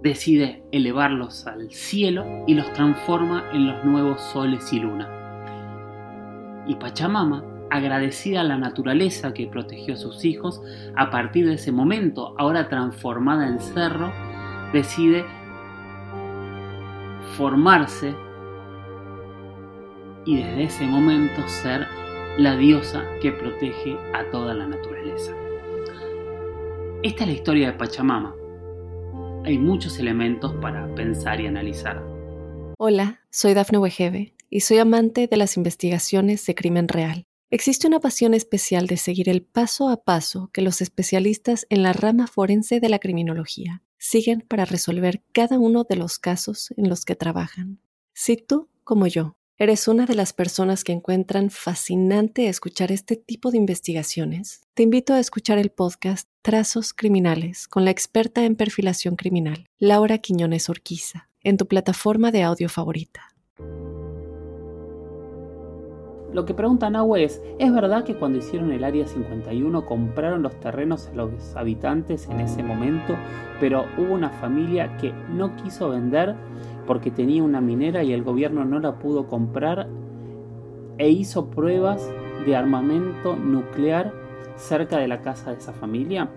decide 0.00 0.64
elevarlos 0.72 1.46
al 1.46 1.70
cielo 1.70 2.24
y 2.46 2.54
los 2.54 2.72
transforma 2.72 3.44
en 3.52 3.66
los 3.66 3.84
nuevos 3.84 4.22
soles 4.22 4.72
y 4.72 4.80
luna. 4.80 5.06
Y 6.66 6.76
Pachamama, 6.76 7.44
agradecida 7.70 8.40
a 8.40 8.44
la 8.44 8.56
naturaleza 8.56 9.34
que 9.34 9.48
protegió 9.48 9.92
a 9.92 9.98
sus 9.98 10.24
hijos, 10.24 10.62
a 10.96 11.10
partir 11.10 11.46
de 11.46 11.56
ese 11.56 11.72
momento, 11.72 12.34
ahora 12.38 12.70
transformada 12.70 13.48
en 13.48 13.60
cerro, 13.60 14.10
decide 14.72 15.26
formarse 17.36 18.14
y 20.24 20.36
desde 20.38 20.62
ese 20.62 20.86
momento 20.86 21.42
ser 21.48 21.86
la 22.38 22.56
diosa 22.56 23.04
que 23.20 23.30
protege 23.30 23.98
a 24.14 24.30
toda 24.30 24.54
la 24.54 24.66
naturaleza. 24.66 25.36
Esta 27.02 27.24
es 27.24 27.28
la 27.28 27.34
historia 27.34 27.66
de 27.70 27.76
Pachamama. 27.76 28.34
Hay 29.44 29.58
muchos 29.58 29.98
elementos 29.98 30.54
para 30.54 30.92
pensar 30.94 31.42
y 31.42 31.46
analizar. 31.46 32.02
Hola, 32.78 33.20
soy 33.30 33.52
Dafne 33.52 33.76
Wegebe 33.76 34.34
y 34.48 34.60
soy 34.60 34.78
amante 34.78 35.26
de 35.26 35.36
las 35.36 35.58
investigaciones 35.58 36.46
de 36.46 36.54
crimen 36.54 36.88
real. 36.88 37.26
Existe 37.50 37.86
una 37.86 38.00
pasión 38.00 38.32
especial 38.32 38.86
de 38.86 38.96
seguir 38.96 39.28
el 39.28 39.42
paso 39.42 39.90
a 39.90 40.02
paso 40.02 40.48
que 40.54 40.62
los 40.62 40.80
especialistas 40.80 41.66
en 41.68 41.82
la 41.82 41.92
rama 41.92 42.28
forense 42.28 42.80
de 42.80 42.88
la 42.88 42.98
criminología 42.98 43.82
siguen 43.98 44.42
para 44.48 44.64
resolver 44.64 45.22
cada 45.32 45.58
uno 45.58 45.84
de 45.84 45.96
los 45.96 46.18
casos 46.18 46.72
en 46.78 46.88
los 46.88 47.04
que 47.04 47.14
trabajan. 47.14 47.78
Si 48.14 48.38
tú, 48.38 48.70
como 48.84 49.06
yo, 49.06 49.36
eres 49.58 49.86
una 49.86 50.06
de 50.06 50.14
las 50.14 50.32
personas 50.32 50.82
que 50.84 50.92
encuentran 50.92 51.50
fascinante 51.50 52.48
escuchar 52.48 52.90
este 52.90 53.16
tipo 53.16 53.50
de 53.50 53.58
investigaciones, 53.58 54.62
te 54.74 54.82
invito 54.82 55.14
a 55.14 55.20
escuchar 55.20 55.58
el 55.58 55.70
podcast 55.70 56.28
Trazos 56.42 56.92
Criminales 56.94 57.68
con 57.68 57.84
la 57.84 57.90
experta 57.90 58.44
en 58.44 58.56
perfilación 58.56 59.16
criminal, 59.16 59.66
Laura 59.78 60.18
Quiñones 60.18 60.68
Orquiza, 60.68 61.28
en 61.42 61.56
tu 61.56 61.66
plataforma 61.66 62.30
de 62.30 62.42
audio 62.42 62.68
favorita. 62.68 63.28
Lo 66.32 66.46
que 66.46 66.54
pregunta 66.54 66.88
Nahue 66.88 67.24
es, 67.24 67.42
¿es 67.58 67.72
verdad 67.74 68.04
que 68.04 68.16
cuando 68.16 68.38
hicieron 68.38 68.72
el 68.72 68.84
Área 68.84 69.06
51 69.06 69.84
compraron 69.84 70.42
los 70.42 70.58
terrenos 70.60 71.08
a 71.08 71.12
los 71.12 71.54
habitantes 71.56 72.26
en 72.30 72.40
ese 72.40 72.62
momento, 72.62 73.18
pero 73.60 73.84
hubo 73.98 74.14
una 74.14 74.30
familia 74.30 74.96
que 74.96 75.12
no 75.28 75.54
quiso 75.56 75.90
vender 75.90 76.34
porque 76.86 77.10
tenía 77.10 77.42
una 77.42 77.60
minera 77.60 78.02
y 78.02 78.12
el 78.12 78.22
gobierno 78.22 78.64
no 78.64 78.80
la 78.80 78.98
pudo 78.98 79.26
comprar 79.28 79.88
e 80.98 81.08
hizo 81.10 81.50
pruebas 81.50 82.08
de 82.46 82.56
armamento 82.56 83.36
nuclear 83.36 84.12
cerca 84.56 84.98
de 84.98 85.08
la 85.08 85.20
casa 85.20 85.50
de 85.50 85.58
esa 85.58 85.72
familia? 85.72 86.28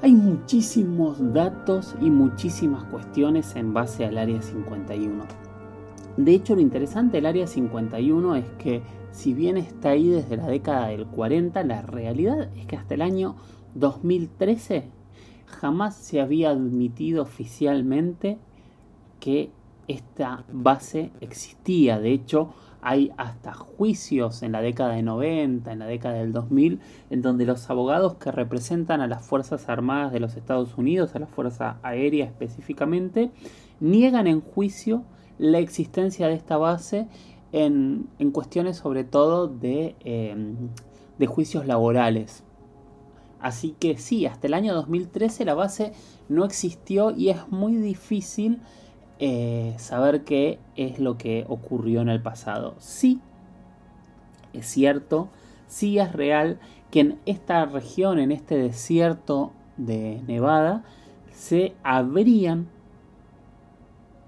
Hay 0.00 0.12
muchísimos 0.12 1.32
datos 1.32 1.96
y 2.00 2.10
muchísimas 2.10 2.84
cuestiones 2.84 3.56
en 3.56 3.74
base 3.74 4.04
al 4.04 4.16
Área 4.18 4.40
51. 4.40 5.24
De 6.16 6.32
hecho, 6.32 6.54
lo 6.54 6.60
interesante 6.60 7.16
del 7.16 7.26
Área 7.26 7.46
51 7.46 8.36
es 8.36 8.44
que 8.58 8.82
si 9.10 9.34
bien 9.34 9.56
está 9.56 9.90
ahí 9.90 10.08
desde 10.08 10.36
la 10.36 10.46
década 10.46 10.88
del 10.88 11.06
40, 11.06 11.64
la 11.64 11.82
realidad 11.82 12.48
es 12.56 12.66
que 12.66 12.76
hasta 12.76 12.94
el 12.94 13.02
año 13.02 13.36
2013 13.74 14.97
jamás 15.48 15.96
se 15.96 16.20
había 16.20 16.50
admitido 16.50 17.22
oficialmente 17.22 18.38
que 19.20 19.50
esta 19.88 20.44
base 20.52 21.10
existía. 21.20 21.98
De 21.98 22.12
hecho, 22.12 22.54
hay 22.80 23.12
hasta 23.16 23.52
juicios 23.52 24.42
en 24.42 24.52
la 24.52 24.60
década 24.60 24.94
de 24.94 25.02
90, 25.02 25.72
en 25.72 25.78
la 25.78 25.86
década 25.86 26.14
del 26.16 26.32
2000, 26.32 26.80
en 27.10 27.22
donde 27.22 27.46
los 27.46 27.68
abogados 27.70 28.14
que 28.14 28.30
representan 28.30 29.00
a 29.00 29.06
las 29.06 29.26
Fuerzas 29.26 29.68
Armadas 29.68 30.12
de 30.12 30.20
los 30.20 30.36
Estados 30.36 30.76
Unidos, 30.76 31.14
a 31.14 31.18
la 31.18 31.26
Fuerza 31.26 31.78
Aérea 31.82 32.26
específicamente, 32.26 33.30
niegan 33.80 34.26
en 34.26 34.40
juicio 34.40 35.02
la 35.38 35.58
existencia 35.58 36.28
de 36.28 36.34
esta 36.34 36.56
base 36.56 37.08
en, 37.52 38.08
cuestiones 38.32 38.76
sobre 38.76 39.04
todo 39.04 39.48
de, 39.48 39.96
juicios 41.26 41.66
laborales. 41.66 42.44
Así 43.40 43.74
que 43.78 43.98
sí, 43.98 44.26
hasta 44.26 44.46
el 44.46 44.54
año 44.54 44.74
2013 44.74 45.44
la 45.44 45.54
base 45.54 45.92
no 46.28 46.44
existió 46.44 47.12
y 47.12 47.30
es 47.30 47.48
muy 47.48 47.76
difícil 47.76 48.60
eh, 49.20 49.74
saber 49.78 50.24
qué 50.24 50.58
es 50.76 50.98
lo 50.98 51.18
que 51.18 51.44
ocurrió 51.48 52.00
en 52.00 52.08
el 52.08 52.20
pasado. 52.20 52.74
Sí, 52.78 53.20
es 54.52 54.66
cierto, 54.66 55.28
sí 55.68 55.98
es 55.98 56.12
real 56.12 56.58
que 56.90 57.00
en 57.00 57.18
esta 57.26 57.64
región, 57.64 58.18
en 58.18 58.32
este 58.32 58.56
desierto 58.56 59.52
de 59.76 60.22
Nevada, 60.26 60.82
se 61.32 61.74
habrían 61.84 62.68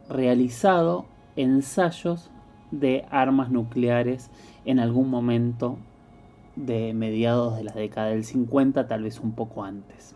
realizado 0.09 1.07
ensayos 1.37 2.31
de 2.71 3.07
armas 3.11 3.51
nucleares 3.51 4.31
en 4.65 4.79
algún 4.79 5.09
momento 5.09 5.79
de 6.67 6.95
mediados 6.95 7.57
de 7.57 7.65
la 7.65 7.73
década 7.73 8.09
del 8.09 8.25
50, 8.25 8.87
tal 8.89 9.03
vez 9.03 9.21
un 9.21 9.33
poco 9.33 9.65
antes. 9.65 10.15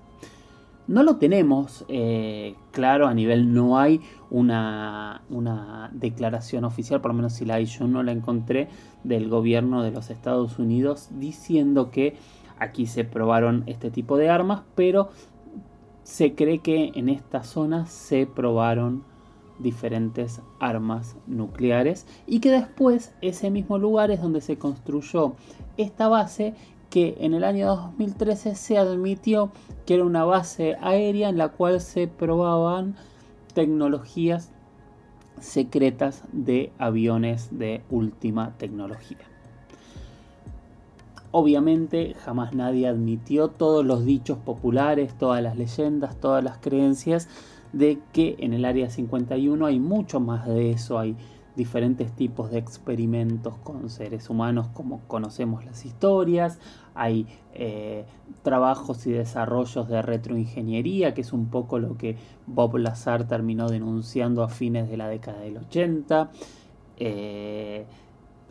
No 0.86 1.02
lo 1.02 1.16
tenemos 1.16 1.86
eh, 1.88 2.56
claro 2.70 3.06
a 3.06 3.14
nivel, 3.14 3.54
no 3.54 3.78
hay 3.78 4.02
una, 4.30 5.22
una, 5.30 5.90
declaración 5.94 6.64
oficial, 6.64 7.00
por 7.00 7.12
lo 7.12 7.16
menos 7.16 7.32
si 7.32 7.46
la 7.46 7.54
hay, 7.54 7.64
yo 7.64 7.86
no 7.88 8.02
la 8.02 8.12
encontré, 8.12 8.68
del 9.02 9.30
gobierno 9.30 9.82
de 9.82 9.92
los 9.92 10.10
Estados 10.10 10.58
Unidos 10.58 11.08
diciendo 11.12 11.90
que 11.90 12.16
aquí 12.58 12.86
se 12.86 13.04
probaron 13.04 13.64
este 13.66 13.90
tipo 13.90 14.18
de 14.18 14.28
armas, 14.28 14.62
pero 14.74 15.08
se 16.02 16.34
cree 16.34 16.58
que 16.58 16.92
en 16.94 17.08
esta 17.08 17.42
zona 17.42 17.86
se 17.86 18.26
probaron 18.26 19.04
diferentes 19.58 20.40
armas 20.60 21.16
nucleares 21.26 22.06
y 22.26 22.40
que 22.40 22.50
después 22.50 23.12
ese 23.20 23.50
mismo 23.50 23.78
lugar 23.78 24.10
es 24.10 24.20
donde 24.20 24.40
se 24.40 24.58
construyó 24.58 25.34
esta 25.76 26.08
base 26.08 26.54
que 26.90 27.16
en 27.20 27.34
el 27.34 27.44
año 27.44 27.66
2013 27.66 28.54
se 28.54 28.78
admitió 28.78 29.50
que 29.86 29.94
era 29.94 30.04
una 30.04 30.24
base 30.24 30.76
aérea 30.80 31.28
en 31.28 31.38
la 31.38 31.48
cual 31.48 31.80
se 31.80 32.06
probaban 32.06 32.94
tecnologías 33.52 34.50
secretas 35.40 36.22
de 36.32 36.72
aviones 36.78 37.48
de 37.50 37.82
última 37.90 38.56
tecnología. 38.58 39.18
Obviamente 41.32 42.14
jamás 42.24 42.54
nadie 42.54 42.86
admitió 42.86 43.48
todos 43.48 43.84
los 43.84 44.04
dichos 44.04 44.38
populares, 44.38 45.18
todas 45.18 45.42
las 45.42 45.56
leyendas, 45.56 46.20
todas 46.20 46.44
las 46.44 46.58
creencias 46.58 47.28
de 47.74 47.98
que 48.12 48.36
en 48.38 48.54
el 48.54 48.64
área 48.64 48.88
51 48.88 49.66
hay 49.66 49.80
mucho 49.80 50.20
más 50.20 50.46
de 50.46 50.70
eso, 50.70 50.98
hay 50.98 51.16
diferentes 51.56 52.10
tipos 52.12 52.50
de 52.50 52.58
experimentos 52.58 53.56
con 53.58 53.88
seres 53.88 54.28
humanos 54.28 54.68
como 54.72 55.00
conocemos 55.06 55.64
las 55.64 55.84
historias, 55.84 56.58
hay 56.94 57.26
eh, 57.52 58.04
trabajos 58.42 59.06
y 59.06 59.12
desarrollos 59.12 59.88
de 59.88 60.02
retroingeniería, 60.02 61.14
que 61.14 61.20
es 61.20 61.32
un 61.32 61.48
poco 61.48 61.78
lo 61.78 61.96
que 61.96 62.16
Bob 62.46 62.76
Lazar 62.76 63.26
terminó 63.26 63.68
denunciando 63.68 64.42
a 64.42 64.48
fines 64.48 64.88
de 64.88 64.96
la 64.96 65.08
década 65.08 65.40
del 65.40 65.58
80 65.58 66.30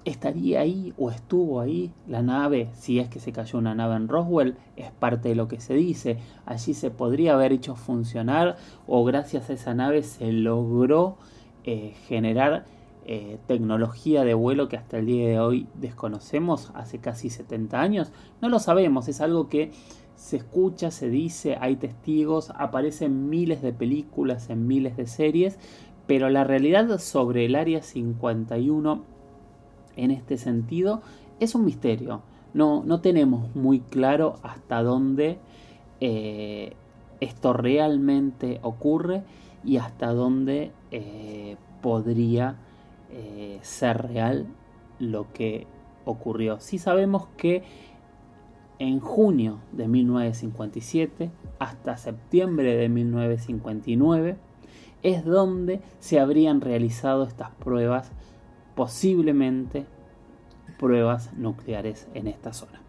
estaría 0.06 0.62
ahí 0.62 0.94
o 0.98 1.10
estuvo 1.10 1.62
ahí 1.62 1.92
la 2.08 2.22
nave, 2.22 2.70
si 2.74 3.00
es 3.00 3.10
que 3.10 3.20
se 3.20 3.32
cayó 3.32 3.60
una 3.60 3.76
nave 3.76 3.96
en 3.96 4.08
Roswell, 4.08 4.58
es 4.76 4.92
parte 4.92 5.30
de 5.30 5.36
lo 5.36 5.48
que 5.48 5.60
se 5.60 5.74
dice. 5.74 6.18
Allí 6.46 6.74
se 6.74 6.92
podría 6.92 7.34
haber 7.34 7.54
hecho 7.54 7.76
funcionar 7.76 8.58
o 8.88 9.04
gracias 9.04 9.50
a 9.50 9.54
esa 9.54 9.74
nave 9.74 10.04
se 10.04 10.32
logró 10.32 11.18
eh, 11.64 11.94
generar 12.08 12.66
eh, 13.06 13.38
tecnología 13.48 14.24
de 14.24 14.34
vuelo 14.34 14.70
que 14.70 14.78
hasta 14.78 14.98
el 14.98 15.06
día 15.06 15.28
de 15.28 15.40
hoy 15.40 15.68
desconocemos, 15.76 16.72
hace 16.74 17.00
casi 17.00 17.30
70 17.30 17.80
años. 17.80 18.12
No 18.42 18.50
lo 18.50 18.60
sabemos, 18.60 19.08
es 19.08 19.22
algo 19.22 19.50
que 19.50 19.72
se 20.16 20.38
escucha, 20.38 20.92
se 20.92 21.10
dice, 21.10 21.58
hay 21.60 21.76
testigos, 21.76 22.52
aparecen 22.56 23.30
miles 23.30 23.62
de 23.62 23.74
películas, 23.74 24.50
en 24.50 24.68
miles 24.68 24.96
de 24.96 25.08
series, 25.08 25.60
pero 26.08 26.30
la 26.30 26.44
realidad 26.44 27.00
sobre 27.00 27.46
el 27.46 27.56
Área 27.56 27.82
51 27.82 29.12
en 29.96 30.12
este 30.12 30.38
sentido 30.38 31.02
Es 31.40 31.56
un 31.56 31.66
misterio. 31.66 32.22
No, 32.54 32.84
no 32.86 33.02
tenemos 33.02 33.56
muy 33.56 33.80
claro 33.80 34.36
hasta 34.44 34.84
dónde 34.84 35.40
eh, 36.00 36.74
esto 37.20 37.54
realmente 37.54 38.60
ocurre 38.62 39.24
y 39.64 39.78
hasta 39.78 40.14
dónde 40.14 40.72
eh, 40.92 41.56
podría 41.82 42.58
eh, 43.12 43.60
ser 43.62 44.10
real 44.10 44.48
lo 45.00 45.32
que 45.34 45.66
ocurrió. 46.06 46.60
Sí 46.60 46.78
sabemos 46.78 47.28
que 47.38 47.64
en 48.80 49.00
junio 49.00 49.60
de 49.72 49.88
1957 49.88 51.32
hasta 51.60 51.98
septiembre 51.98 52.76
de 52.76 52.90
1959 52.90 54.36
es 55.04 55.26
donde 55.26 55.82
se 56.00 56.20
habrían 56.20 56.62
realizado 56.62 57.24
estas 57.24 57.52
pruebas, 57.52 58.12
posiblemente 58.75 59.86
pruebas 60.80 61.34
nucleares 61.34 62.08
en 62.13 62.27
esta 62.27 62.53
zona. 62.53 62.82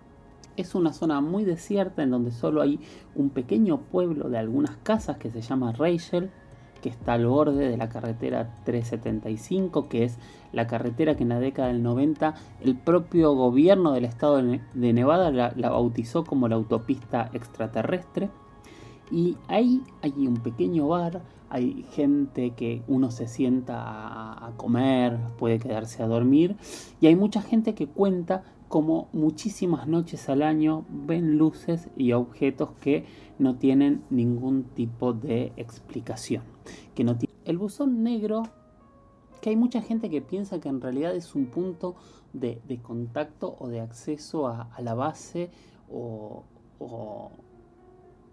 Es 0.57 0.75
una 0.75 0.93
zona 0.93 1.21
muy 1.21 1.45
desierta 1.45 2.03
en 2.03 2.11
donde 2.11 2.31
solo 2.31 2.63
hay 2.63 2.81
un 3.15 3.31
pequeño 3.31 3.79
pueblo 3.79 4.29
de 4.29 4.39
algunas 4.39 4.77
casas 4.77 5.17
que 5.19 5.31
se 5.31 5.41
llama 5.41 5.73
Rachel, 5.73 6.31
que 6.81 6.91
está 6.91 7.15
al 7.15 7.27
borde 7.27 7.69
de 7.69 7.77
la 7.79 7.89
carretera 7.89 8.55
375, 8.65 9.89
que 9.89 10.05
es 10.05 10.19
la 10.53 10.67
carretera 10.67 11.17
que 11.17 11.23
en 11.23 11.31
la 11.31 11.41
década 11.41 11.69
del 11.69 11.83
90 11.83 12.35
el 12.61 12.77
propio 12.77 13.33
gobierno 13.33 13.93
del 13.93 14.05
estado 14.05 14.43
de 14.43 14.93
Nevada 14.93 15.31
la, 15.31 15.71
bautizó 15.71 16.25
como 16.25 16.47
la 16.47 16.57
autopista 16.57 17.31
extraterrestre. 17.33 18.29
Y 19.11 19.37
ahí 19.49 19.83
hay 20.03 20.27
un 20.27 20.37
pequeño 20.37 20.87
bar, 20.89 21.23
hay 21.55 21.87
gente 21.93 22.51
que 22.51 22.83
uno 22.89 23.13
se 23.13 23.29
sienta 23.29 23.77
a, 23.77 24.55
comer, 24.57 25.17
puede 25.39 25.61
quedarse 25.61 26.03
a 26.03 26.09
dormir, 26.09 26.57
y 27.01 27.07
hay 27.07 27.15
mucha 27.15 27.43
gente 27.43 27.77
que 27.77 27.87
cuenta 27.87 28.43
como 28.67 29.07
muchísimas 29.13 29.87
noches 29.87 30.29
al 30.29 30.43
año 30.43 30.85
ven 30.89 31.39
luces 31.39 31.89
y 31.97 32.11
objetos 32.11 32.71
que 32.81 33.05
no 33.39 33.55
tienen 33.55 34.03
ningún 34.11 34.65
tipo 34.65 35.13
de 35.13 35.53
explicación. 35.57 36.43
Que 36.97 37.05
no 37.05 37.17
El 37.45 37.59
buzón 37.59 38.03
negro, 38.03 38.43
que 39.41 39.51
hay 39.51 39.57
mucha 39.57 39.81
gente 39.81 40.11
que 40.11 40.21
piensa 40.21 40.59
que 40.59 40.69
en 40.69 40.81
realidad 40.81 41.15
es 41.15 41.37
un 41.37 41.47
punto 41.47 41.95
de, 42.33 42.59
contacto 42.83 43.55
o 43.61 43.69
de 43.69 43.81
acceso 43.81 44.49
a, 44.49 44.69
la 44.81 44.95
base 44.95 45.51
o 45.89 46.43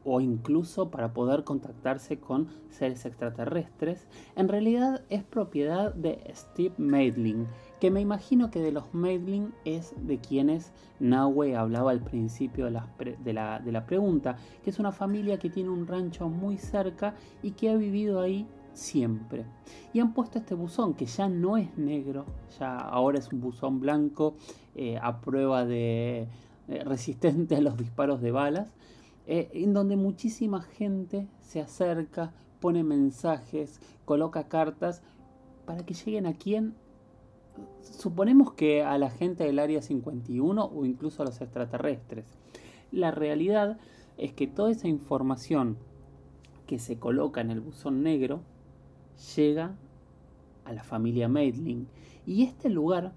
incluso 0.05 0.89
para 0.89 1.13
poder 1.13 1.43
contactarse 1.43 2.19
con 2.19 2.47
seres 2.69 3.05
extraterrestres, 3.05 4.07
en 4.35 4.47
realidad 4.47 5.03
es 5.09 5.23
propiedad 5.23 5.93
de 5.93 6.23
Steve 6.35 6.73
Maidling, 6.77 7.47
que 7.79 7.91
me 7.91 8.01
imagino 8.01 8.51
que 8.51 8.59
de 8.59 8.71
los 8.71 8.93
Maidling 8.93 9.53
es 9.65 9.93
de 10.05 10.19
quienes 10.19 10.71
Nahue 10.99 11.55
hablaba 11.55 11.91
al 11.91 12.01
principio 12.01 12.65
de 12.65 12.71
la, 12.71 13.59
de 13.59 13.71
la 13.71 13.85
pregunta, 13.85 14.37
que 14.63 14.69
es 14.69 14.79
una 14.79 14.91
familia 14.91 15.39
que 15.39 15.49
tiene 15.49 15.69
un 15.69 15.87
rancho 15.87 16.29
muy 16.29 16.57
cerca 16.57 17.15
y 17.43 17.51
que 17.51 17.69
ha 17.69 17.75
vivido 17.75 18.21
ahí 18.21 18.47
siempre. 18.73 19.45
Y 19.93 19.99
han 19.99 20.13
puesto 20.13 20.39
este 20.39 20.55
buzón 20.55 20.93
que 20.93 21.05
ya 21.05 21.29
no 21.29 21.57
es 21.57 21.77
negro, 21.77 22.25
ya 22.59 22.77
ahora 22.77 23.19
es 23.19 23.31
un 23.31 23.41
buzón 23.41 23.79
blanco 23.79 24.35
eh, 24.75 24.97
a 25.01 25.21
prueba 25.21 25.65
de 25.65 26.27
eh, 26.67 26.83
resistente 26.83 27.55
a 27.55 27.61
los 27.61 27.77
disparos 27.77 28.21
de 28.21 28.31
balas, 28.31 28.73
eh, 29.27 29.49
en 29.53 29.73
donde 29.73 29.95
muchísima 29.95 30.61
gente 30.61 31.27
se 31.41 31.61
acerca, 31.61 32.33
pone 32.59 32.83
mensajes, 32.83 33.79
coloca 34.05 34.47
cartas 34.47 35.01
para 35.65 35.85
que 35.85 35.93
lleguen 35.93 36.25
a 36.25 36.33
quien 36.33 36.75
suponemos 37.81 38.53
que 38.53 38.83
a 38.83 38.97
la 38.97 39.09
gente 39.09 39.43
del 39.43 39.59
Área 39.59 39.81
51 39.81 40.65
o 40.65 40.85
incluso 40.85 41.21
a 41.21 41.25
los 41.25 41.41
extraterrestres. 41.41 42.25
La 42.91 43.11
realidad 43.11 43.77
es 44.17 44.33
que 44.33 44.47
toda 44.47 44.71
esa 44.71 44.87
información 44.87 45.77
que 46.67 46.79
se 46.79 46.97
coloca 46.97 47.41
en 47.41 47.51
el 47.51 47.61
buzón 47.61 48.03
negro 48.03 48.41
llega 49.35 49.75
a 50.65 50.73
la 50.73 50.83
familia 50.83 51.27
Maidling. 51.27 51.87
Y 52.25 52.43
este 52.43 52.69
lugar, 52.69 53.13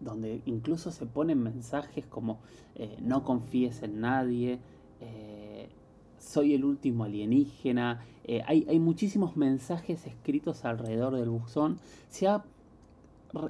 donde 0.00 0.42
incluso 0.46 0.90
se 0.90 1.06
ponen 1.06 1.42
mensajes 1.42 2.06
como 2.06 2.40
eh, 2.74 2.96
no 3.00 3.24
confíes 3.24 3.82
en 3.82 4.00
nadie, 4.00 4.60
eh, 5.00 5.33
soy 6.24 6.54
el 6.54 6.64
último 6.64 7.04
alienígena, 7.04 8.04
eh, 8.24 8.42
hay, 8.46 8.66
hay, 8.68 8.78
muchísimos 8.78 9.36
mensajes 9.36 10.06
escritos 10.06 10.64
alrededor 10.64 11.14
del 11.14 11.28
buzón, 11.28 11.78
se 12.08 12.26
ha 12.26 12.44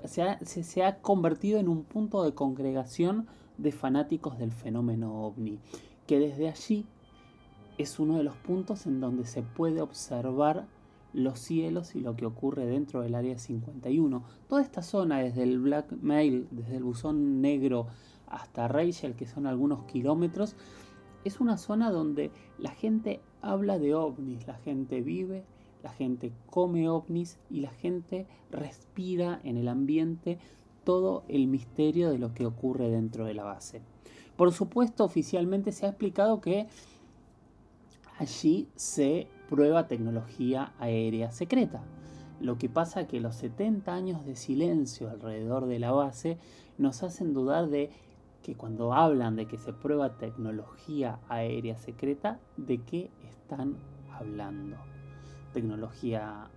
se 0.04 0.82
ha, 0.82 1.00
convertido 1.00 1.58
en 1.58 1.68
un 1.68 1.84
punto 1.84 2.24
de 2.24 2.34
congregación 2.34 3.26
de 3.58 3.72
fanáticos 3.72 4.38
del 4.38 4.52
fenómeno 4.52 5.24
ovni, 5.24 5.58
que 6.06 6.18
desde 6.18 6.48
allí 6.48 6.86
es 7.78 7.98
uno 7.98 8.16
de 8.16 8.24
los 8.24 8.36
puntos 8.36 8.86
en 8.86 9.00
donde 9.00 9.24
se 9.24 9.42
puede 9.42 9.80
observar 9.80 10.66
los 11.12 11.38
cielos 11.38 11.94
y 11.94 12.00
lo 12.00 12.16
que 12.16 12.26
ocurre 12.26 12.66
dentro 12.66 13.02
del 13.02 13.14
área 13.14 13.38
51. 13.38 14.24
Toda 14.48 14.62
esta 14.62 14.82
zona, 14.82 15.18
desde 15.18 15.42
el 15.42 15.60
Black 15.60 15.92
Mail, 16.00 16.48
desde 16.50 16.76
el 16.76 16.84
buzón 16.84 17.40
negro 17.40 17.86
hasta 18.26 18.66
Rachel, 18.66 19.14
que 19.14 19.26
son 19.26 19.46
algunos 19.46 19.84
kilómetros, 19.84 20.56
es 21.24 21.40
una 21.40 21.56
zona 21.56 21.90
donde 21.90 22.30
la 22.58 22.70
gente 22.70 23.20
habla 23.40 23.78
de 23.78 23.94
ovnis, 23.94 24.46
la 24.46 24.54
gente 24.58 25.00
vive 25.00 25.44
la 25.84 25.90
gente 25.90 26.32
come 26.48 26.88
ovnis 26.88 27.38
y 27.50 27.60
la 27.60 27.70
gente 27.70 28.26
respira 28.50 29.38
en 29.44 29.58
el 29.58 29.68
ambiente 29.68 30.38
todo 30.82 31.24
el 31.28 31.46
misterio 31.46 32.10
de 32.10 32.18
lo 32.18 32.32
que 32.32 32.46
ocurre 32.46 32.88
dentro 32.88 33.26
de 33.26 33.34
la 33.34 33.44
base. 33.44 33.82
Por 34.36 34.52
supuesto, 34.52 35.04
oficialmente 35.04 35.72
se 35.72 35.84
ha 35.84 35.90
explicado 35.90 36.40
que 36.40 36.68
allí 38.18 38.66
se 38.76 39.28
prueba 39.50 39.86
tecnología 39.86 40.72
aérea 40.78 41.30
secreta. 41.30 41.84
Lo 42.40 42.56
que 42.56 42.70
pasa 42.70 43.02
es 43.02 43.08
que 43.08 43.20
los 43.20 43.36
70 43.36 43.94
años 43.94 44.24
de 44.24 44.36
silencio 44.36 45.10
alrededor 45.10 45.66
de 45.66 45.78
la 45.80 45.92
base 45.92 46.38
nos 46.78 47.02
hacen 47.02 47.34
dudar 47.34 47.68
de 47.68 47.90
que 48.44 48.54
cuando 48.54 48.92
hablan 48.92 49.34
de 49.34 49.46
que 49.46 49.58
se 49.58 49.72
prueba 49.72 50.18
tecnología 50.18 51.18
aérea 51.28 51.76
secreta, 51.78 52.38
¿de 52.56 52.78
qué 52.82 53.10
están 53.24 53.76
hablando? 54.12 54.76
tecnología 55.54 56.50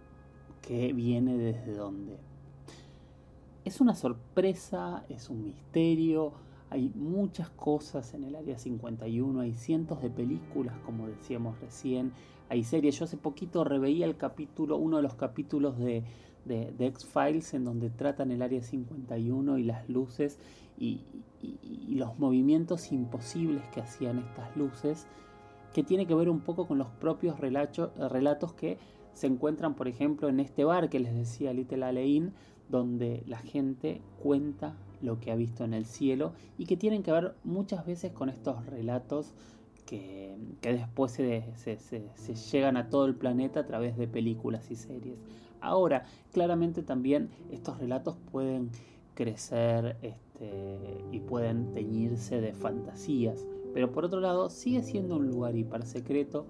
que 0.61 0.91
viene 0.91 1.37
desde 1.37 1.75
dónde. 1.75 2.17
Es 3.63 3.79
una 3.79 3.95
sorpresa, 3.95 5.05
es 5.07 5.29
un 5.29 5.43
misterio, 5.43 6.33
hay 6.69 6.91
muchas 6.95 7.49
cosas 7.51 8.13
en 8.13 8.25
el 8.25 8.35
área 8.35 8.57
51, 8.57 9.39
hay 9.39 9.53
cientos 9.53 10.01
de 10.01 10.09
películas, 10.09 10.75
como 10.85 11.07
decíamos 11.07 11.59
recién, 11.61 12.11
hay 12.49 12.63
series. 12.63 12.97
Yo 12.97 13.05
hace 13.05 13.17
poquito 13.17 13.63
reveía 13.63 14.05
el 14.05 14.17
capítulo, 14.17 14.77
uno 14.77 14.97
de 14.97 15.03
los 15.03 15.13
capítulos 15.15 15.77
de, 15.77 16.03
de, 16.47 16.73
X-Files 16.79 17.53
en 17.53 17.65
donde 17.65 17.89
tratan 17.89 18.31
el 18.31 18.41
área 18.41 18.61
51 18.61 19.57
y 19.57 19.63
las 19.63 19.87
luces 19.89 20.39
y, 20.77 21.01
los 21.89 22.17
movimientos 22.19 22.91
imposibles 22.91 23.63
que 23.73 23.81
hacían 23.81 24.19
estas 24.19 24.55
luces 24.57 25.07
que 25.73 25.83
tiene 25.83 26.07
que 26.07 26.15
ver 26.15 26.29
un 26.29 26.39
poco 26.39 26.67
con 26.67 26.77
los 26.77 26.87
propios 26.87 27.39
relatos 27.39 28.53
que 28.53 28.77
se 29.13 29.27
encuentran, 29.27 29.75
por 29.75 29.87
ejemplo, 29.87 30.29
en 30.29 30.39
este 30.39 30.63
bar 30.63 30.89
que 30.89 30.99
les 30.99 31.13
decía 31.13 31.53
Little 31.53 31.85
Alein, 31.85 32.33
donde 32.69 33.23
la 33.27 33.37
gente 33.37 34.01
cuenta 34.21 34.75
lo 35.01 35.19
que 35.19 35.31
ha 35.31 35.35
visto 35.35 35.63
en 35.63 35.73
el 35.73 35.85
cielo 35.85 36.33
y 36.57 36.65
que 36.65 36.77
tienen 36.77 37.03
que 37.03 37.11
ver 37.11 37.35
muchas 37.43 37.85
veces 37.85 38.11
con 38.11 38.29
estos 38.29 38.65
relatos 38.65 39.33
que, 39.87 40.35
después 40.61 41.13
se, 41.13 41.43
se, 41.55 42.35
llegan 42.51 42.77
a 42.77 42.89
todo 42.89 43.05
el 43.05 43.15
planeta 43.15 43.61
a 43.61 43.65
través 43.65 43.97
de 43.97 44.07
películas 44.07 44.69
y 44.69 44.75
series. 44.75 45.17
Ahora, 45.61 46.05
claramente 46.31 46.83
también 46.83 47.29
estos 47.51 47.79
relatos 47.79 48.17
pueden 48.31 48.69
crecer 49.13 49.97
este, 50.01 51.03
y 51.11 51.19
pueden 51.19 51.71
teñirse 51.71 52.41
de 52.41 52.53
fantasías. 52.53 53.47
Pero 53.73 53.91
por 53.91 54.05
otro 54.05 54.19
lado, 54.19 54.49
sigue 54.49 54.83
siendo 54.83 55.17
un 55.17 55.27
lugar 55.27 55.55
hiper 55.55 55.85
secreto 55.85 56.47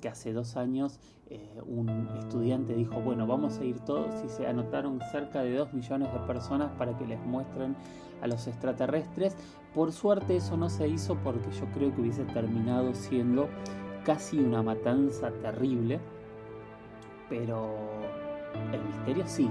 que 0.00 0.08
hace 0.08 0.32
dos 0.32 0.56
años 0.56 0.98
eh, 1.32 1.62
un 1.64 2.08
estudiante 2.18 2.74
dijo, 2.74 3.00
bueno, 3.00 3.24
vamos 3.24 3.60
a 3.60 3.64
ir 3.64 3.78
todos 3.80 4.12
y 4.24 4.28
se 4.28 4.48
anotaron 4.48 5.00
cerca 5.12 5.42
de 5.42 5.54
dos 5.54 5.72
millones 5.72 6.12
de 6.12 6.18
personas 6.20 6.72
para 6.72 6.98
que 6.98 7.06
les 7.06 7.20
muestren 7.20 7.76
a 8.20 8.26
los 8.26 8.48
extraterrestres. 8.48 9.36
Por 9.72 9.92
suerte 9.92 10.34
eso 10.34 10.56
no 10.56 10.68
se 10.68 10.88
hizo 10.88 11.14
porque 11.22 11.52
yo 11.52 11.66
creo 11.72 11.94
que 11.94 12.00
hubiese 12.00 12.24
terminado 12.24 12.94
siendo 12.94 13.48
casi 14.04 14.40
una 14.40 14.60
matanza 14.64 15.30
terrible. 15.40 16.00
Pero 17.28 17.76
el 18.72 18.82
misterio 18.84 19.26
sigue. 19.26 19.50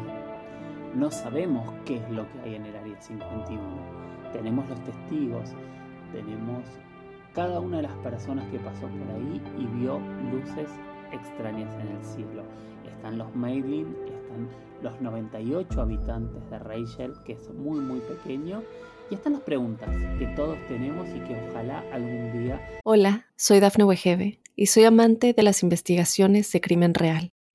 No 0.95 1.12
sabemos 1.12 1.71
qué 1.85 1.97
es 1.97 2.09
lo 2.09 2.25
que 2.31 2.39
hay 2.43 2.55
en 2.55 2.65
el 2.65 2.75
Área 2.75 3.01
51. 3.01 3.62
Tenemos 4.33 4.67
los 4.69 4.83
testigos, 4.83 5.49
tenemos 6.12 6.63
cada 7.33 7.59
una 7.59 7.77
de 7.77 7.83
las 7.83 7.95
personas 7.97 8.49
que 8.49 8.59
pasó 8.59 8.88
por 8.88 9.15
ahí 9.15 9.41
y 9.57 9.65
vio 9.79 9.99
luces 10.31 10.69
extrañas 11.12 11.73
en 11.75 11.95
el 11.95 12.03
cielo. 12.03 12.43
Están 12.85 13.17
los 13.17 13.33
Maylin, 13.35 13.95
están 14.05 14.49
los 14.81 14.99
98 15.01 15.81
habitantes 15.81 16.49
de 16.49 16.59
Rachel, 16.59 17.13
que 17.25 17.33
es 17.33 17.49
muy 17.53 17.79
muy 17.79 17.99
pequeño, 17.99 18.63
Y 19.12 19.15
están 19.15 19.33
las 19.33 19.41
preguntas 19.41 19.89
que 20.19 20.27
todos 20.35 20.55
tenemos 20.67 21.09
y 21.09 21.19
que 21.21 21.35
ojalá 21.49 21.83
algún 21.91 22.31
día... 22.31 22.62
Hola, 22.83 23.25
soy 23.35 23.59
Dafne 23.59 23.83
Wegebe 23.83 24.39
y 24.55 24.67
soy 24.67 24.83
amante 24.83 25.33
de 25.33 25.41
las 25.41 25.63
investigaciones 25.63 26.51
de 26.51 26.62
crimen 26.62 26.93
real. 26.93 27.31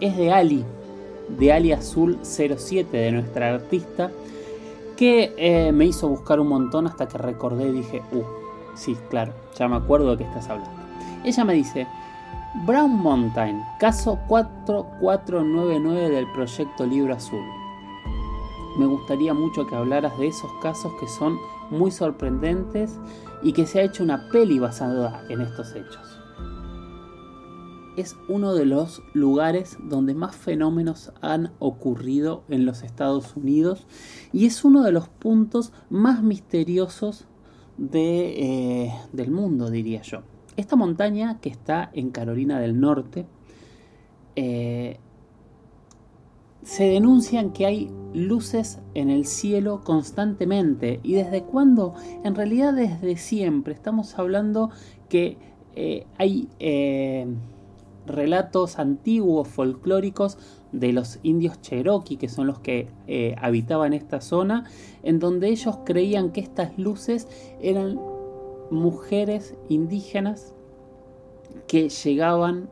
es 0.00 0.16
de 0.16 0.32
Ali, 0.32 0.64
de 1.28 1.52
Ali 1.52 1.72
Azul 1.72 2.18
07, 2.22 2.96
de 2.96 3.12
nuestra 3.12 3.54
artista, 3.54 4.10
que 4.96 5.34
eh, 5.36 5.72
me 5.72 5.86
hizo 5.86 6.08
buscar 6.08 6.40
un 6.40 6.48
montón 6.48 6.86
hasta 6.86 7.06
que 7.06 7.18
recordé 7.18 7.68
y 7.68 7.72
dije, 7.72 8.02
uh, 8.12 8.22
sí, 8.74 8.96
claro, 9.10 9.32
ya 9.56 9.68
me 9.68 9.76
acuerdo 9.76 10.10
de 10.12 10.18
qué 10.18 10.24
estás 10.24 10.48
hablando. 10.48 10.70
Ella 11.24 11.44
me 11.44 11.54
dice, 11.54 11.86
Brown 12.66 12.90
Mountain, 12.90 13.62
caso 13.78 14.18
4499 14.26 16.10
del 16.10 16.26
proyecto 16.32 16.86
Libro 16.86 17.14
Azul. 17.14 17.44
Me 18.78 18.86
gustaría 18.86 19.34
mucho 19.34 19.66
que 19.66 19.76
hablaras 19.76 20.16
de 20.18 20.28
esos 20.28 20.50
casos 20.62 20.92
que 20.98 21.06
son 21.08 21.38
muy 21.70 21.90
sorprendentes 21.90 22.98
y 23.42 23.52
que 23.52 23.66
se 23.66 23.80
ha 23.80 23.82
hecho 23.82 24.02
una 24.02 24.28
peli 24.30 24.58
basada 24.58 25.22
en 25.28 25.42
estos 25.42 25.74
hechos. 25.74 26.17
Es 27.98 28.16
uno 28.28 28.54
de 28.54 28.64
los 28.64 29.02
lugares 29.12 29.76
donde 29.82 30.14
más 30.14 30.36
fenómenos 30.36 31.12
han 31.20 31.50
ocurrido 31.58 32.44
en 32.48 32.64
los 32.64 32.84
Estados 32.84 33.34
Unidos 33.36 33.88
y 34.32 34.46
es 34.46 34.64
uno 34.64 34.84
de 34.84 34.92
los 34.92 35.08
puntos 35.08 35.72
más 35.90 36.22
misteriosos 36.22 37.26
de, 37.76 38.84
eh, 38.86 38.94
del 39.12 39.32
mundo, 39.32 39.68
diría 39.68 40.02
yo. 40.02 40.22
Esta 40.56 40.76
montaña 40.76 41.40
que 41.40 41.48
está 41.48 41.90
en 41.92 42.10
Carolina 42.10 42.60
del 42.60 42.78
Norte, 42.78 43.26
eh, 44.36 45.00
se 46.62 46.84
denuncian 46.84 47.52
que 47.52 47.66
hay 47.66 47.90
luces 48.14 48.78
en 48.94 49.10
el 49.10 49.26
cielo 49.26 49.82
constantemente. 49.82 51.00
¿Y 51.02 51.14
desde 51.14 51.42
cuándo? 51.42 51.94
En 52.22 52.36
realidad 52.36 52.74
desde 52.74 53.16
siempre. 53.16 53.74
Estamos 53.74 54.16
hablando 54.20 54.70
que 55.08 55.36
eh, 55.74 56.06
hay 56.16 56.48
relatos 58.08 58.78
antiguos, 58.78 59.46
folclóricos 59.48 60.38
de 60.72 60.92
los 60.92 61.18
indios 61.22 61.60
cherokee, 61.60 62.16
que 62.16 62.28
son 62.28 62.46
los 62.46 62.58
que 62.58 62.88
habitaban 63.40 63.92
esta 63.92 64.20
zona, 64.20 64.64
en 65.02 65.18
donde 65.18 65.48
ellos 65.48 65.78
creían 65.84 66.32
que 66.32 66.40
estas 66.40 66.78
luces 66.78 67.28
eran 67.60 67.98
mujeres 68.70 69.54
indígenas 69.68 70.54
que 71.66 71.88
llegaban 71.88 72.68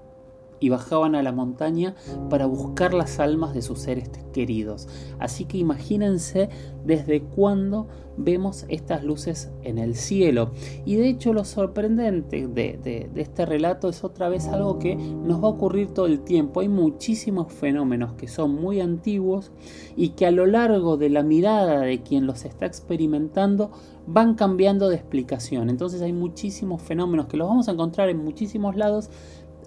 y 0.60 0.68
bajaban 0.68 1.14
a 1.14 1.22
la 1.22 1.32
montaña 1.32 1.94
para 2.30 2.46
buscar 2.46 2.94
las 2.94 3.20
almas 3.20 3.54
de 3.54 3.62
sus 3.62 3.80
seres 3.80 4.10
queridos. 4.32 4.88
Así 5.18 5.44
que 5.44 5.58
imagínense 5.58 6.48
desde 6.84 7.22
cuándo 7.22 7.88
vemos 8.16 8.64
estas 8.68 9.04
luces 9.04 9.50
en 9.62 9.78
el 9.78 9.94
cielo. 9.94 10.50
Y 10.84 10.96
de 10.96 11.08
hecho 11.08 11.32
lo 11.32 11.44
sorprendente 11.44 12.46
de, 12.46 13.10
este 13.16 13.46
relato 13.46 13.88
es 13.88 14.04
otra 14.04 14.28
vez 14.28 14.48
algo 14.48 14.78
que 14.78 14.96
nos 14.96 15.42
va 15.42 15.48
a 15.48 15.50
ocurrir 15.50 15.88
todo 15.88 16.06
el 16.06 16.20
tiempo. 16.20 16.60
Hay 16.60 16.68
muchísimos 16.68 17.52
fenómenos 17.52 18.14
que 18.14 18.28
son 18.28 18.54
muy 18.54 18.80
antiguos 18.80 19.52
y 19.96 20.10
que 20.10 20.26
a 20.26 20.30
lo 20.30 20.46
largo 20.46 20.96
de 20.96 21.10
la 21.10 21.22
mirada 21.22 21.80
de 21.80 22.02
quien 22.02 22.26
los 22.26 22.44
está 22.44 22.66
experimentando 22.66 23.70
van 24.06 24.34
cambiando 24.34 24.88
de 24.88 24.96
explicación. 24.96 25.68
Entonces 25.68 26.00
hay 26.02 26.12
muchísimos 26.12 26.80
fenómenos 26.82 27.26
que 27.26 27.36
los 27.36 27.48
vamos 27.48 27.68
a 27.68 27.72
encontrar 27.72 28.08
en 28.08 28.18
muchísimos 28.18 28.76
lados 28.76 29.10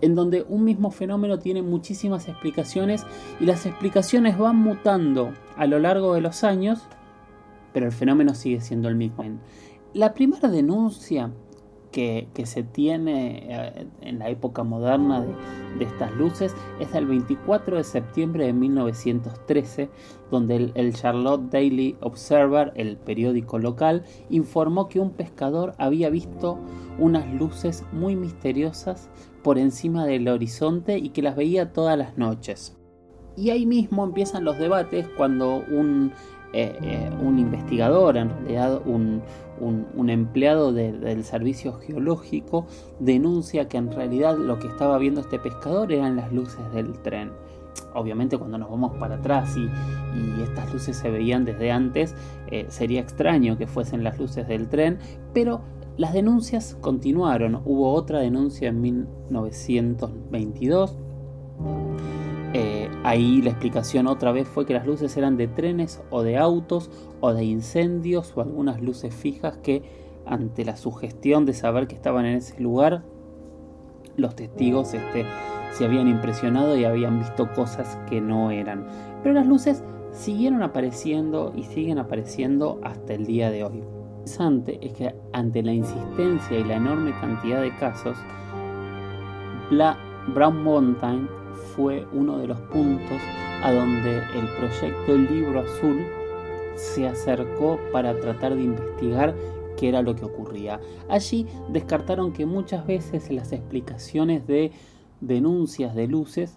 en 0.02 0.16
donde 0.16 0.46
un 0.48 0.64
mismo 0.64 0.92
fenómeno 0.92 1.40
tiene 1.40 1.62
muchísimas 1.62 2.28
explicaciones 2.28 3.06
y 3.40 3.46
las 3.46 3.66
explicaciones 3.66 4.38
van 4.38 4.58
mutando 4.58 5.34
a 5.58 5.66
lo 5.68 5.80
largo 5.80 6.14
de 6.14 6.22
los 6.22 6.44
años, 6.44 6.82
pero 7.74 7.86
el 7.86 7.92
fenómeno 7.92 8.34
sigue 8.34 8.62
siendo 8.62 8.90
el 8.90 8.96
mismo. 8.96 9.24
La 9.94 10.14
primera 10.14 10.50
denuncia 10.50 11.32
que, 11.92 12.28
se 12.46 12.64
tiene 12.64 13.46
eh, 13.50 13.88
en 14.02 14.20
la 14.20 14.30
época 14.30 14.64
moderna 14.64 15.22
de, 15.22 15.84
estas 15.84 16.12
luces 16.14 16.56
es 16.80 16.92
del 16.94 17.06
24 17.06 17.78
de 17.78 17.84
septiembre 17.84 18.46
de 18.46 18.54
1913, 18.54 19.90
donde 20.32 20.56
el, 20.56 20.72
el, 20.76 20.94
Charlotte 20.94 21.50
Daily 21.50 21.96
Observer, 22.02 22.72
el 22.76 22.98
periódico 22.98 23.60
local, 23.60 24.04
informó 24.30 24.88
que 24.88 25.00
un 25.00 25.12
pescador 25.12 25.74
había 25.78 26.10
visto 26.10 26.60
unas 26.98 27.32
luces 27.34 27.84
muy 27.92 28.16
misteriosas 28.16 29.10
por 29.44 29.58
encima 29.58 30.06
del 30.06 30.28
horizonte 30.28 30.98
y 30.98 31.10
que 31.10 31.22
las 31.22 31.36
veía 31.36 31.74
todas 31.74 31.98
las 31.98 32.18
noches. 32.18 32.76
Y 33.36 33.52
ahí 33.52 33.66
mismo 33.66 34.04
empiezan 34.04 34.44
los 34.44 34.58
debates 34.58 35.08
cuando 35.16 35.64
un, 35.72 36.12
eh, 36.52 36.78
eh, 36.82 37.12
un 37.22 37.38
investigador, 37.38 38.18
en 38.18 38.30
realidad 38.30 38.82
un, 38.86 39.22
empleado 40.10 40.74
del 40.74 41.24
servicio 41.24 41.74
geológico, 41.74 42.66
denuncia 43.00 43.70
que 43.70 43.78
en 43.78 43.92
realidad 43.92 44.38
lo 44.38 44.58
que 44.58 44.68
estaba 44.68 44.98
viendo 44.98 45.22
este 45.22 45.38
pescador 45.38 45.92
eran 45.92 46.16
las 46.16 46.34
luces 46.34 46.60
del 46.74 46.94
tren. 47.02 47.32
Obviamente 47.94 48.38
cuando 48.38 48.58
nos 48.58 48.70
vamos 48.70 48.98
para 48.98 49.16
atrás 49.16 49.56
y, 49.58 49.70
estas 50.42 50.74
luces 50.74 50.98
se 50.98 51.12
veían 51.12 51.46
desde 51.46 51.72
antes, 51.72 52.16
eh, 52.48 52.66
sería 52.70 53.00
extraño 53.00 53.58
que 53.58 53.68
fuesen 53.68 54.04
las 54.04 54.18
luces 54.18 54.48
del 54.48 54.68
tren, 54.68 54.98
pero 55.34 55.62
las 56.00 56.14
denuncias 56.14 56.76
continuaron. 56.80 57.62
Hubo 57.66 57.94
otra 57.94 58.20
denuncia 58.20 58.70
en 58.70 58.80
1922. 58.80 60.98
Eh, 62.54 62.90
ahí 63.04 63.42
la 63.42 63.50
explicación 63.50 64.08
otra 64.08 64.32
vez 64.32 64.48
fue 64.48 64.66
que 64.66 64.74
las 64.74 64.88
luces 64.88 65.18
eran 65.18 65.36
de 65.36 65.50
trenes 65.50 66.02
o 66.10 66.24
de 66.24 66.38
autos 66.38 66.90
o 67.20 67.34
de 67.34 67.44
incendios 67.44 68.32
o 68.34 68.42
algunas 68.42 68.82
luces 68.82 69.14
fijas 69.14 69.58
que 69.58 69.84
ante 70.26 70.64
la 70.64 70.78
sugestión 70.78 71.46
de 71.46 71.54
saber 71.54 71.88
que 71.88 71.96
estaban 71.96 72.26
en 72.26 72.38
ese 72.38 72.62
lugar, 72.62 73.04
los 74.16 74.38
testigos 74.38 74.94
este, 74.94 75.26
se 75.74 75.84
habían 75.84 76.08
impresionado 76.08 76.78
y 76.78 76.86
habían 76.86 77.20
visto 77.20 77.52
cosas 77.52 77.98
que 78.10 78.22
no 78.22 78.52
eran. 78.52 78.88
Pero 79.22 79.36
las 79.36 79.46
luces 79.46 79.84
siguieron 80.14 80.64
apareciendo 80.64 81.52
y 81.58 81.64
siguen 81.64 81.98
apareciendo 81.98 82.80
hasta 82.84 83.16
el 83.16 83.26
día 83.26 83.52
de 83.52 83.66
hoy 83.66 83.84
interesante 84.30 84.80
es 84.86 84.94
que 84.94 85.16
ante 85.34 85.64
la 85.64 85.74
insistencia 85.74 86.60
y 86.60 86.64
la 86.64 86.76
enorme 86.76 87.12
cantidad 87.20 87.62
de 87.62 87.76
casos, 87.78 88.18
Brown 90.34 90.64
Mountain 90.64 91.28
fue 91.76 92.06
uno 92.14 92.38
de 92.38 92.48
los 92.48 92.60
puntos 92.62 93.20
a 93.64 93.72
donde 93.72 94.18
el 94.18 94.48
proyecto 94.58 95.18
Libro 95.18 95.62
Azul 95.62 96.06
se 96.76 97.08
acercó 97.08 97.80
para 97.92 98.20
tratar 98.20 98.56
de 98.56 98.64
investigar 98.64 99.36
qué 99.78 99.90
era 99.90 100.02
lo 100.02 100.16
que 100.16 100.26
ocurría. 100.26 100.80
Allí 101.10 101.48
descartaron 101.70 102.32
que 102.32 102.46
muchas 102.46 102.86
veces 102.86 103.32
las 103.32 103.52
explicaciones 103.52 104.46
de 104.46 104.72
denuncias 105.22 105.96
de 105.96 106.08
luces 106.08 106.56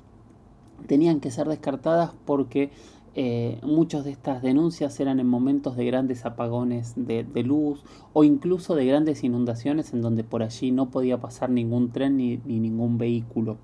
tenían 0.86 1.20
que 1.20 1.30
ser 1.30 1.48
descartadas 1.48 2.12
porque 2.26 2.70
eh, 3.14 3.58
muchas 3.62 4.04
de 4.04 4.10
estas 4.10 4.40
denuncias 4.40 4.98
eran 4.98 5.20
en 5.20 5.26
momentos 5.26 5.76
de 5.76 5.84
grandes 5.84 6.24
apagones 6.24 6.94
de, 6.96 7.24
luz 7.44 7.84
o 8.14 8.24
incluso 8.24 8.74
de 8.74 8.86
grandes 8.86 9.22
inundaciones 9.22 9.92
en 9.92 10.00
donde 10.00 10.24
por 10.24 10.42
allí 10.42 10.70
no 10.70 10.90
podía 10.90 11.20
pasar 11.20 11.50
ningún 11.50 11.92
tren 11.92 12.16
ni, 12.16 12.38
ningún 12.38 12.96
vehículo. 12.96 13.58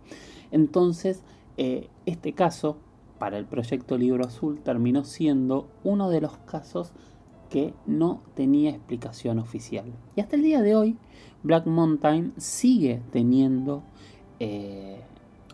Entonces, 0.50 1.22
eh, 1.56 1.88
este 2.04 2.34
caso 2.34 2.76
para 3.18 3.38
el 3.38 3.46
proyecto 3.46 3.96
Libro 3.96 4.26
Azul 4.26 4.61
terminó 4.61 5.04
siendo 5.04 5.68
uno 5.82 6.11
de 6.11 6.20
los 6.20 6.37
casos 6.38 6.92
que 7.48 7.72
no 7.87 8.20
tenía 8.34 8.70
explicación 8.70 9.38
oficial. 9.38 9.87
Y 10.14 10.20
hasta 10.20 10.37
el 10.37 10.42
día 10.42 10.61
de 10.61 10.76
hoy, 10.76 10.96
Black 11.42 11.66
Mountain 11.66 12.34
sigue 12.37 13.00
teniendo 13.11 13.82
eh, 14.40 15.00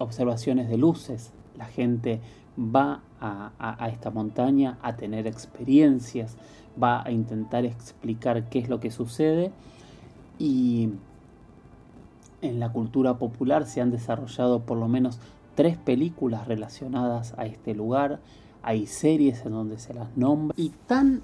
observaciones 0.01 0.69
de 0.69 0.79
luces. 0.79 1.33
La 1.57 1.67
gente 1.67 2.21
va 2.59 3.01
a, 3.21 3.89
esta 3.89 4.11
montaña 4.11 4.79
a 4.83 4.97
tener 4.97 5.27
experiencias, 5.27 6.37
va 6.81 7.03
a 7.03 7.11
intentar 7.11 7.65
explicar 7.65 8.49
qué 8.49 8.59
es 8.59 8.69
lo 8.69 8.81
que 8.81 8.91
sucede. 8.91 9.53
Y 10.39 10.91
en 12.43 12.61
la 12.61 12.71
cultura 12.71 13.19
popular 13.19 13.67
se 13.67 13.81
han 13.81 13.91
desarrollado 13.91 14.61
por 14.61 14.79
lo 14.79 14.89
menos 14.89 15.19
tres 15.55 15.77
películas 15.79 16.47
relacionadas 16.47 17.35
a 17.39 17.47
este 17.47 17.75
lugar, 17.75 18.21
hay 18.63 18.87
series 18.87 19.45
en 19.45 19.53
donde 19.53 19.79
se 19.79 19.95
las 19.95 20.17
nombra. 20.17 20.55
Y 20.59 20.71
tan 20.87 21.23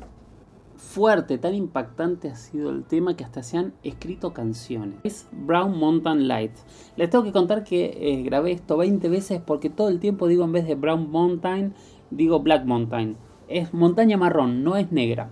fuerte, 0.81 1.39
tan 1.39 1.55
impactante 1.55 2.29
ha 2.29 2.35
sido 2.35 2.71
el 2.71 2.85
tema 2.85 3.17
que 3.17 3.23
hasta 3.23 3.43
se 3.43 3.59
han 3.59 3.75
escrito 3.85 4.33
canciones. 4.33 4.97
Es 5.05 5.29
Brown 5.31 5.79
Mountain 5.79 6.27
Light. 6.27 6.53
Les 6.97 7.11
tengo 7.11 7.23
que 7.23 7.33
contar 7.33 7.63
que 7.63 7.97
eh, 8.01 8.23
grabé 8.23 8.53
esto 8.53 8.77
20 8.77 9.09
veces 9.09 9.41
porque 9.45 9.71
todo 9.71 9.89
el 9.89 10.01
tiempo 10.01 10.27
digo 10.27 10.45
en 10.45 10.53
vez 10.53 10.67
de 10.67 10.75
Brown 10.75 11.11
Mountain, 11.11 11.75
digo 12.11 12.41
Black 12.41 12.65
Mountain. 12.65 13.17
Es 13.47 13.73
montaña 13.75 14.17
marrón, 14.17 14.65
no 14.65 14.77
es 14.77 14.91
negra. 14.91 15.31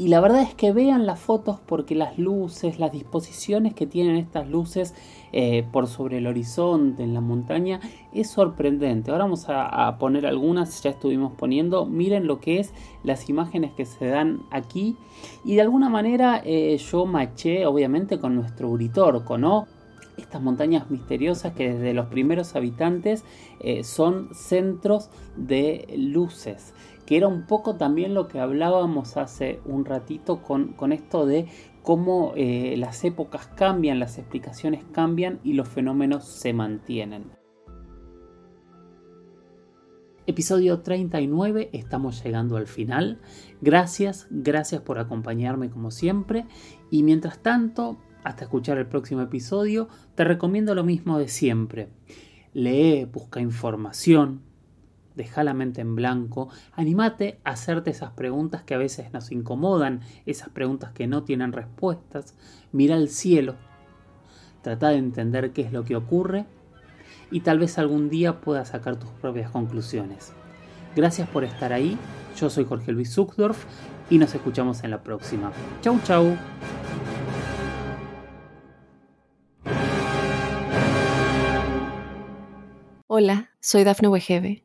Y 0.00 0.08
la 0.08 0.20
verdad 0.20 0.40
es 0.40 0.54
que 0.54 0.72
vean 0.72 1.04
las 1.04 1.20
fotos 1.20 1.58
porque 1.66 1.94
las 1.94 2.18
luces, 2.18 2.78
las 2.78 2.90
disposiciones 2.90 3.74
que 3.74 3.86
tienen 3.86 4.16
estas 4.16 4.48
luces 4.48 4.94
eh, 5.30 5.62
por 5.72 5.88
sobre 5.88 6.16
el 6.16 6.26
horizonte, 6.26 7.02
en 7.02 7.12
la 7.12 7.20
montaña, 7.20 7.80
es 8.14 8.30
sorprendente. 8.30 9.10
Ahora 9.10 9.24
vamos 9.24 9.44
a, 9.48 9.98
poner 9.98 10.24
algunas, 10.24 10.82
ya 10.82 10.88
estuvimos 10.88 11.34
poniendo. 11.34 11.84
Miren 11.84 12.26
lo 12.26 12.40
que 12.40 12.60
es 12.60 12.72
las 13.04 13.28
imágenes 13.28 13.72
que 13.72 13.84
se 13.84 14.06
dan 14.06 14.40
aquí. 14.50 14.96
Y 15.44 15.56
de 15.56 15.60
alguna 15.60 15.90
manera 15.90 16.40
eh, 16.46 16.78
yo 16.78 17.04
maché 17.04 17.66
obviamente 17.66 18.18
con 18.18 18.34
nuestro 18.34 18.70
Uritorco, 18.70 19.36
¿no? 19.36 19.66
estas 20.16 20.40
montañas 20.40 20.90
misteriosas 20.90 21.52
que 21.54 21.74
desde 21.74 21.94
los 21.94 22.06
primeros 22.06 22.54
habitantes 22.54 23.24
eh, 23.60 23.84
son 23.84 24.34
centros 24.34 25.10
de 25.36 25.94
luces 25.96 26.72
que 27.10 27.16
era 27.16 27.26
un 27.26 27.44
poco 27.44 27.74
también 27.74 28.14
lo 28.14 28.28
que 28.28 28.38
hablábamos 28.38 29.16
hace 29.16 29.60
un 29.64 29.84
ratito 29.84 30.44
con, 30.44 30.92
esto 30.92 31.26
de 31.26 31.48
cómo 31.82 32.34
eh, 32.36 32.76
las 32.78 33.02
épocas 33.02 33.48
cambian, 33.48 33.98
las 33.98 34.16
explicaciones 34.16 34.84
cambian 34.92 35.40
y 35.42 35.54
los 35.54 35.68
fenómenos 35.68 36.24
se 36.24 36.52
mantienen. 36.52 37.24
Episodio 40.28 40.82
39, 40.82 41.70
estamos 41.72 42.22
llegando 42.22 42.56
al 42.56 42.68
final. 42.68 43.20
Gracias, 43.60 44.28
gracias 44.30 44.80
por 44.80 45.00
acompañarme 45.00 45.68
como 45.68 45.90
siempre. 45.90 46.46
Y 46.92 47.02
mientras 47.02 47.42
tanto, 47.42 47.98
hasta 48.22 48.44
escuchar 48.44 48.78
el 48.78 48.86
próximo 48.86 49.22
episodio, 49.22 49.88
te 50.14 50.22
recomiendo 50.22 50.76
lo 50.76 50.84
mismo 50.84 51.18
de 51.18 51.26
siempre. 51.26 51.88
Lee, 52.52 53.04
busca 53.12 53.40
información, 53.40 54.42
deja 55.20 55.44
la 55.44 55.52
mente 55.52 55.82
en 55.82 55.94
blanco, 55.94 56.48
animate 56.72 57.38
a 57.44 57.50
hacerte 57.50 57.90
esas 57.90 58.12
preguntas 58.12 58.62
que 58.62 58.72
a 58.72 58.78
veces 58.78 59.12
nos 59.12 59.30
incomodan, 59.30 60.00
esas 60.24 60.48
preguntas 60.48 60.92
que 60.92 61.06
no 61.06 61.24
tienen 61.24 61.52
respuestas, 61.52 62.34
mira 62.72 62.94
al 62.94 63.10
cielo, 63.10 63.56
trata 64.62 64.88
de 64.88 64.96
entender 64.96 65.52
qué 65.52 65.60
es 65.60 65.72
lo 65.72 65.84
que 65.84 65.94
ocurre 65.94 66.46
y 67.30 67.40
tal 67.40 67.58
vez 67.58 67.76
algún 67.76 68.08
día 68.08 68.40
puedas 68.40 68.68
sacar 68.68 68.96
tus 68.96 69.10
propias 69.10 69.50
conclusiones. 69.50 70.32
Gracias 70.96 71.28
por 71.28 71.44
estar 71.44 71.74
ahí, 71.74 71.98
yo 72.34 72.48
soy 72.48 72.64
Jorge 72.64 72.92
Luis 72.92 73.12
Zuckdorf 73.12 73.62
y 74.08 74.16
nos 74.16 74.34
escuchamos 74.34 74.82
en 74.84 74.90
la 74.90 75.02
próxima. 75.02 75.52
Chau 75.82 76.00
chau. 76.02 76.34
Hola, 83.06 83.50
soy 83.60 83.84
Dafne 83.84 84.08
Wegebe 84.08 84.64